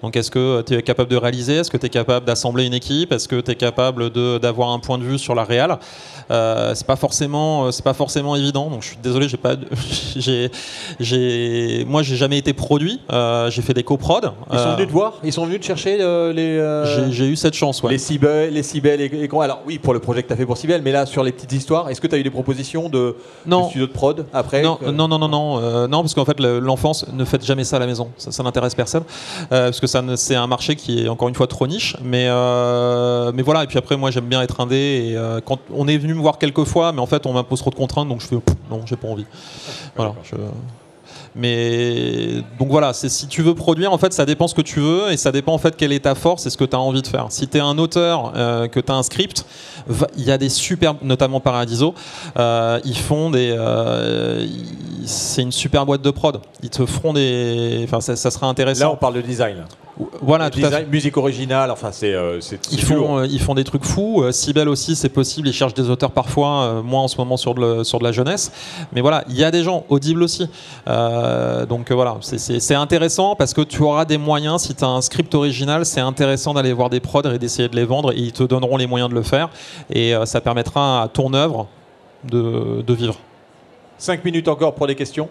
[0.02, 1.56] Donc est-ce que tu es capable de réaliser?
[1.56, 3.12] Est-ce que tu es capable d'assembler une équipe?
[3.12, 5.78] Est-ce que tu es capable d'avoir un point de vue sur la réal
[6.30, 8.68] euh, C'est pas forcément c'est pas forcément évident.
[8.68, 9.54] Donc je suis désolé, j'ai pas
[10.16, 10.50] j'ai
[11.00, 13.00] j'ai moi j'ai jamais été produit.
[13.12, 14.20] Euh, j'ai fait des coprods.
[14.52, 15.14] Ils sont Euh, venus te voir?
[15.24, 16.58] Ils sont venus te chercher euh, les.
[16.58, 17.92] euh, j'ai eu cette chance, ouais.
[17.92, 20.36] Les Cybèles, les Cybèles et, et quoi Alors oui, pour le projet que tu as
[20.36, 22.30] fait pour Cybèle, mais là sur les petites histoires, est-ce que tu as eu des
[22.30, 23.62] propositions de, Non.
[23.62, 26.38] de studios de prod après Non, non, non, non, non, euh, non, parce qu'en fait,
[26.40, 28.10] le- l'enfance, ne faites jamais ça à la maison.
[28.16, 29.02] Ça, ça n'intéresse personne,
[29.52, 29.86] euh, parce que
[30.16, 31.96] c'est un marché qui est encore une fois trop niche.
[32.02, 33.64] Mais, euh, mais voilà.
[33.64, 34.76] Et puis après, moi, j'aime bien être indé.
[35.10, 37.60] Et euh, quand on est venu me voir quelques fois, mais en fait, on m'impose
[37.60, 39.26] trop de contraintes, donc je fais pff, non, j'ai pas envie.
[39.96, 40.14] Voilà.
[40.24, 40.36] je-
[41.34, 44.80] Mais donc voilà, c'est si tu veux produire, en fait, ça dépend ce que tu
[44.80, 46.78] veux et ça dépend en fait quelle est ta force et ce que tu as
[46.78, 47.26] envie de faire.
[47.30, 49.46] Si tu es un auteur, euh, que tu as un script,
[50.16, 51.94] il y a des super, notamment Paradiso,
[52.38, 53.54] euh, ils font des.
[53.56, 54.46] euh,
[55.06, 56.38] c'est une super boîte de prod.
[56.62, 57.80] Ils te feront des.
[57.84, 58.92] Enfin, ça, ça sera Là, intéressant.
[58.92, 59.64] on parle de design.
[60.22, 60.68] Voilà, Le tout à fait.
[60.68, 62.14] design, musique originale, enfin c'est.
[62.14, 62.40] euh,
[62.70, 63.16] Ils font, lourd.
[63.18, 64.22] euh, ils font des trucs fous.
[64.22, 65.48] Euh, Cybèle aussi, c'est possible.
[65.48, 66.62] Ils cherchent des auteurs parfois.
[66.62, 68.50] euh, moi, en ce moment, sur de, sur de la jeunesse.
[68.92, 70.48] Mais voilà, il y a des gens audibles aussi.
[70.88, 74.62] Euh, donc euh, voilà, c'est- intéressant parce que tu auras des moyens.
[74.62, 77.76] Si tu as un script original, c'est intéressant d'aller voir des prods et d'essayer de
[77.76, 78.12] les vendre.
[78.12, 79.50] Et ils te donneront les moyens de le faire.
[79.90, 81.68] Et euh, ça permettra à ton œuvre
[82.24, 83.16] de, de vivre.
[83.98, 85.28] Cinq minutes encore pour les questions.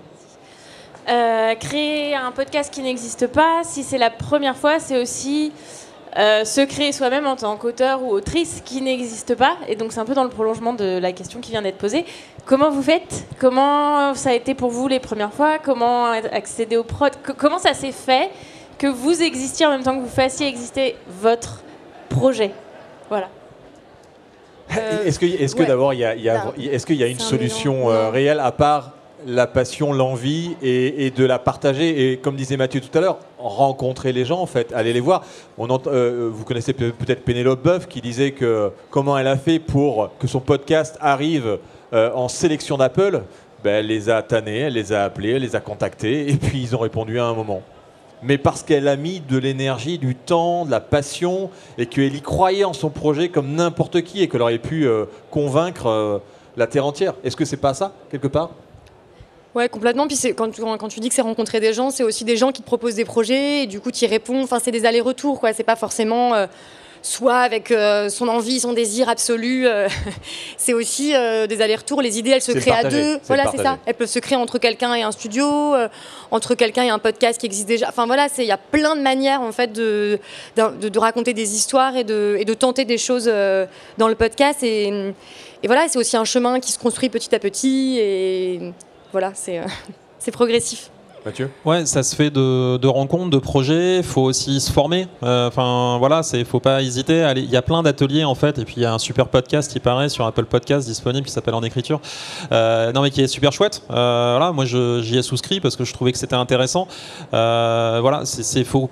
[1.10, 5.52] Euh, créer un podcast qui n'existe pas, si c'est la première fois, c'est aussi
[6.18, 9.58] euh, se créer soi-même en tant qu'auteur ou autrice qui n'existe pas.
[9.68, 12.06] Et donc c'est un peu dans le prolongement de la question qui vient d'être posée.
[12.46, 13.26] Comment vous faites?
[13.40, 15.58] Comment ça a été pour vous les premières fois?
[15.58, 17.12] Comment accéder au prod?
[17.38, 18.30] Comment ça s'est fait
[18.78, 21.64] que vous existiez en même temps que vous fassiez exister votre
[22.10, 22.52] projet?
[23.10, 23.30] Voilà.
[25.06, 28.92] est-ce que, d'abord, il y a, est-ce qu'il y a une solution réelle à part
[29.26, 32.12] la passion, l'envie et, de la partager.
[32.12, 35.24] Et comme disait Mathieu tout à l'heure, rencontrer les gens en fait, aller les voir.
[35.60, 40.28] Euh, vous connaissez peut-être Pénélope Boeuf qui disait que comment elle a fait pour que
[40.28, 41.58] son podcast arrive
[41.94, 43.24] euh, en sélection d'Apple.
[43.64, 46.62] Ben, elle les a tannés, elle les a appelés, elle les a contactés et puis
[46.62, 47.62] ils ont répondu à un moment.
[48.24, 52.22] Mais parce qu'elle a mis de l'énergie, du temps, de la passion et qu'elle y
[52.22, 56.22] croyait en son projet comme n'importe qui et qu'elle aurait pu euh, convaincre
[56.58, 57.14] la terre entière.
[57.24, 58.52] Est-ce que c'est pas ça quelque part?
[59.54, 60.08] Ouais, complètement.
[60.08, 62.52] Puis quand tu, quand tu dis que c'est rencontrer des gens, c'est aussi des gens
[62.52, 64.42] qui te proposent des projets et du coup tu y réponds.
[64.44, 65.52] Enfin, c'est des allers-retours, quoi.
[65.52, 66.48] C'est pas forcément euh,
[67.02, 69.68] soit avec euh, son envie, son désir absolu.
[69.68, 69.90] Euh,
[70.58, 71.10] c'est aussi
[71.50, 72.02] des allers-retours.
[72.02, 73.20] Les idées, elles se créent à deux.
[73.28, 73.78] Voilà, c'est ça.
[73.86, 75.76] Elles peuvent se créer entre quelqu'un et un studio,
[76.32, 77.90] entre quelqu'un et un podcast qui existe déjà.
[77.90, 80.18] Enfin voilà, il y a plein de manières en fait de,
[80.56, 83.30] de, de raconter des histoires et de, et de tenter des choses
[83.98, 84.64] dans le podcast.
[84.64, 85.14] Et,
[85.64, 88.72] et voilà, c'est aussi un chemin qui se construit petit à petit et
[89.12, 89.66] voilà, euh,
[90.20, 90.90] c'est progressif.
[91.24, 93.98] Mathieu Ouais, ça se fait de, rencontres, de projets.
[93.98, 95.08] Il faut aussi se former.
[95.22, 97.32] Euh, enfin, voilà, il faut pas hésiter.
[97.36, 99.72] Il y a plein d'ateliers en fait, et puis il y a un super podcast
[99.72, 102.02] qui paraît sur Apple Podcast disponible qui s'appelle En écriture.
[102.52, 103.84] Euh, non, mais qui est super chouette.
[103.88, 106.88] voilà, moi j'y ai souscrit parce que je trouvais que c'était intéressant.
[107.32, 108.90] voilà, c'est faut.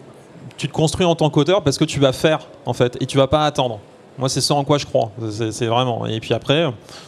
[0.57, 3.17] Tu te construis en tant qu'auteur parce que tu vas faire en fait, et tu
[3.17, 3.80] vas pas attendre.
[4.20, 5.11] Moi, c'est ça en quoi je crois.
[5.32, 6.05] C'est vraiment.
[6.05, 6.65] Et puis après,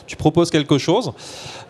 [0.07, 1.12] tu proposes quelque chose.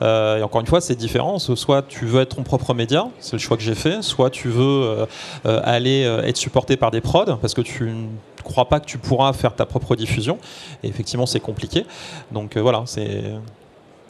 [0.04, 1.40] Euh, et encore une fois, c'est différent.
[1.40, 4.04] Soit tu veux être ton propre média, c'est le choix que j'ai fait.
[4.04, 5.06] Soit tu veux euh,
[5.48, 8.08] euh, aller être supporté par des prods parce que tu ne
[8.44, 10.38] crois pas que tu pourras faire ta propre diffusion.
[10.84, 11.88] Et effectivement, c'est compliqué.
[12.32, 13.24] Donc voilà, c'est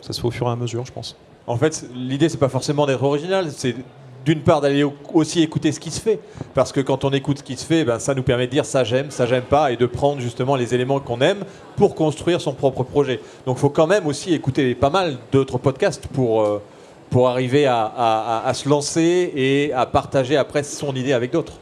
[0.02, 1.16] ça se fait au fur et à mesure, je pense.
[1.48, 3.76] En fait, l'idée, c'est pas forcément d'être original, c'est
[4.26, 6.20] d'une part d'aller aussi écouter ce qui se fait,
[6.54, 8.66] parce que quand on écoute ce qui se fait, ben, ça nous permet de dire
[8.66, 11.44] ça j'aime, ça j'aime pas, et de prendre justement les éléments qu'on aime
[11.76, 13.20] pour construire son propre projet.
[13.46, 16.62] Donc il faut quand même aussi écouter pas mal d'autres podcasts pour, euh,
[17.10, 21.54] pour arriver à se lancer et à partager après son idée avec d'autres.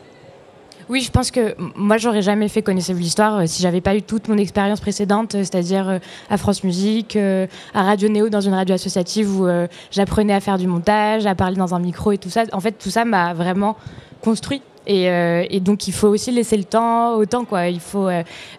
[0.90, 4.02] Oui, je pense que moi, j'aurais jamais fait connaître l'histoire euh, si j'avais pas eu
[4.02, 6.00] toute mon expérience précédente, euh, c'est-à-dire euh,
[6.32, 9.48] à France Musique, à Radio Néo, dans une radio associative où
[9.92, 12.44] j'apprenais à faire du montage, à parler dans un micro et tout ça.
[12.54, 13.78] En fait, tout ça m'a vraiment
[14.22, 14.62] construit.
[14.88, 17.68] Et, donc, il faut aussi laisser le temps au temps, quoi.
[17.68, 18.10] Il faut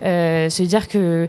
[0.02, 1.28] se dire que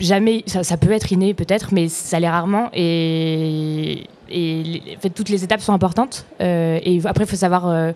[0.00, 2.70] jamais, ça, peut être inné peut-être, mais ça l'est rarement.
[2.74, 6.26] Et, et fait, toutes les étapes sont importantes.
[6.40, 7.92] et après, il faut savoir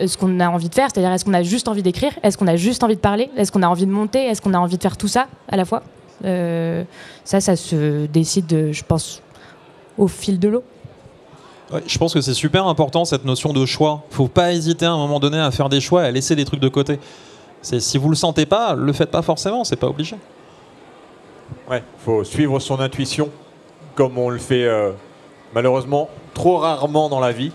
[0.00, 2.38] euh, ce qu'on a envie de faire, c'est-à-dire est-ce qu'on a juste envie d'écrire, est-ce
[2.38, 4.58] qu'on a juste envie de parler, est-ce qu'on a envie de monter, est-ce qu'on a
[4.58, 5.82] envie de faire tout ça à la fois?
[6.24, 6.84] Euh,
[7.24, 9.22] ça, ça se décide, je pense,
[9.98, 10.64] au fil de l'eau.
[11.86, 14.02] je pense que c'est super important cette notion de choix.
[14.10, 16.44] Faut pas hésiter à un moment donné à faire des choix et à laisser des
[16.44, 16.98] trucs de côté.
[17.60, 20.16] C'est si vous le sentez pas, le faites pas forcément, c'est pas obligé.
[21.70, 23.28] Ouais, faut suivre son intuition,
[23.94, 24.92] comme on le fait euh,
[25.54, 27.52] malheureusement trop rarement dans la vie.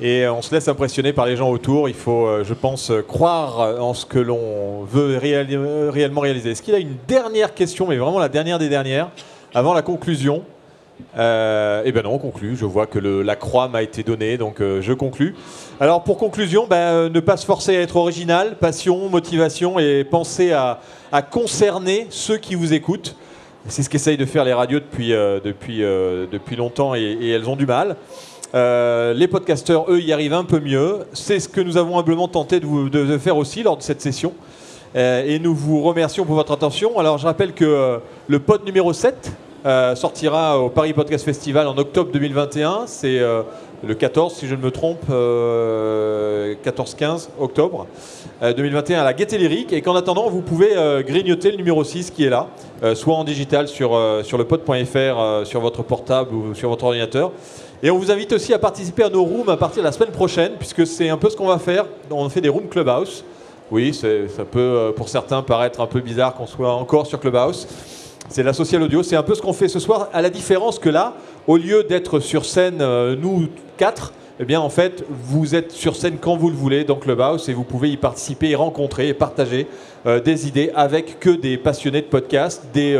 [0.00, 1.88] Et on se laisse impressionner par les gens autour.
[1.88, 6.50] Il faut, euh, je pense, croire en ce que l'on veut euh, réellement réaliser.
[6.50, 9.10] Est-ce qu'il a une dernière question, mais vraiment la dernière des dernières,
[9.54, 10.42] avant la conclusion?
[11.16, 12.56] Euh, Eh bien non, on conclut.
[12.56, 15.34] Je vois que la croix m'a été donnée, donc je conclus.
[15.80, 20.52] Alors pour conclusion, ben, ne pas se forcer à être original, passion, motivation et penser
[20.52, 20.80] à,
[21.30, 23.16] concerner ceux qui vous écoutent.
[23.68, 27.66] C'est ce qu'essayent de faire les radios depuis, depuis, depuis longtemps et elles ont du
[27.66, 27.96] mal.
[28.54, 31.00] Euh, les podcasteurs, eux, y arrivent un peu mieux.
[31.12, 34.32] C'est ce que nous avons humblement tenté de, faire aussi lors de cette session.
[34.94, 36.98] Euh, et nous vous remercions pour votre attention.
[36.98, 37.98] Alors, je rappelle que euh,
[38.28, 39.32] le pod numéro 7
[39.96, 42.84] sortira au Paris Podcast Festival en octobre 2021.
[42.86, 43.20] C'est
[43.84, 47.86] le 14, si je ne me trompe, 14-15 octobre
[48.42, 49.72] 2021 à la Gaieté Lyrique.
[49.72, 50.70] Et qu'en attendant, vous pouvez
[51.06, 52.48] grignoter le numéro 6 qui est là,
[52.94, 57.32] soit en digital sur, sur le pod.fr, sur votre portable ou sur votre ordinateur.
[57.82, 60.10] Et on vous invite aussi à participer à nos rooms à partir de la semaine
[60.10, 61.84] prochaine, puisque c'est un peu ce qu'on va faire.
[62.10, 63.22] On fait des rooms Clubhouse.
[63.70, 67.66] Oui, ça peut euh, pour certains paraître un peu bizarre qu'on soit encore sur Clubhouse.
[68.28, 70.78] C'est la social audio, c'est un peu ce qu'on fait ce soir, à la différence
[70.78, 71.14] que là,
[71.46, 75.96] au lieu d'être sur scène, euh, nous quatre, eh bien en fait, vous êtes sur
[75.96, 79.14] scène quand vous le voulez dans Clubhouse et vous pouvez y participer et rencontrer et
[79.14, 79.66] partager
[80.06, 82.98] euh, des idées avec que des passionnés de podcast, des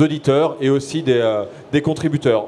[0.00, 2.46] auditeurs et aussi des, contributeurs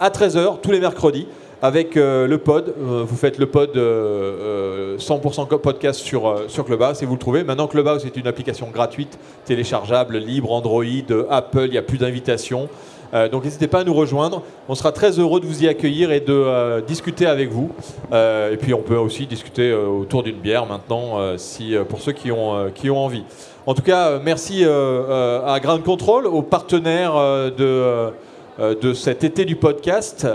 [0.00, 1.26] à 13h tous les mercredis
[1.62, 2.74] avec euh, le pod.
[2.78, 7.06] Euh, vous faites le pod euh, euh, 100% co- podcast sur, euh, sur Clubhouse et
[7.06, 7.42] vous le trouvez.
[7.42, 11.96] Maintenant, Clubhouse est une application gratuite, téléchargeable, libre, Android, euh, Apple, il n'y a plus
[11.96, 12.68] d'invitation.
[13.12, 14.42] Euh, donc n'hésitez pas à nous rejoindre.
[14.68, 17.70] On sera très heureux de vous y accueillir et de euh, discuter avec vous.
[18.12, 22.32] Euh, et puis on peut aussi discuter autour d'une bière maintenant, si, pour ceux qui
[22.32, 23.24] ont, qui ont envie.
[23.66, 27.14] En tout cas, merci à Ground Control, aux partenaires
[27.56, 28.10] de,
[28.58, 30.26] de cet été du podcast,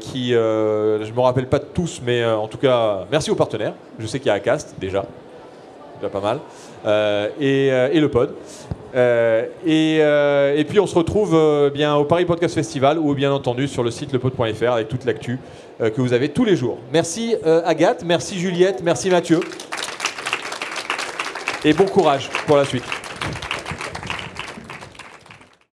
[0.00, 3.74] qui, je ne me rappelle pas de tous, mais en tout cas, merci aux partenaires.
[3.98, 5.04] Je sais qu'il y a Acast déjà,
[6.00, 6.40] déjà pas mal,
[7.40, 8.34] et, et le pod.
[8.96, 13.14] Euh, et, euh, et puis on se retrouve euh, bien au Paris Podcast Festival ou
[13.14, 15.38] bien entendu sur le site lepod.fr avec toute l'actu
[15.78, 16.78] que vous avez tous les jours.
[16.90, 19.40] Merci Agathe, merci Juliette, merci Mathieu.
[21.66, 22.84] Et bon courage pour la suite.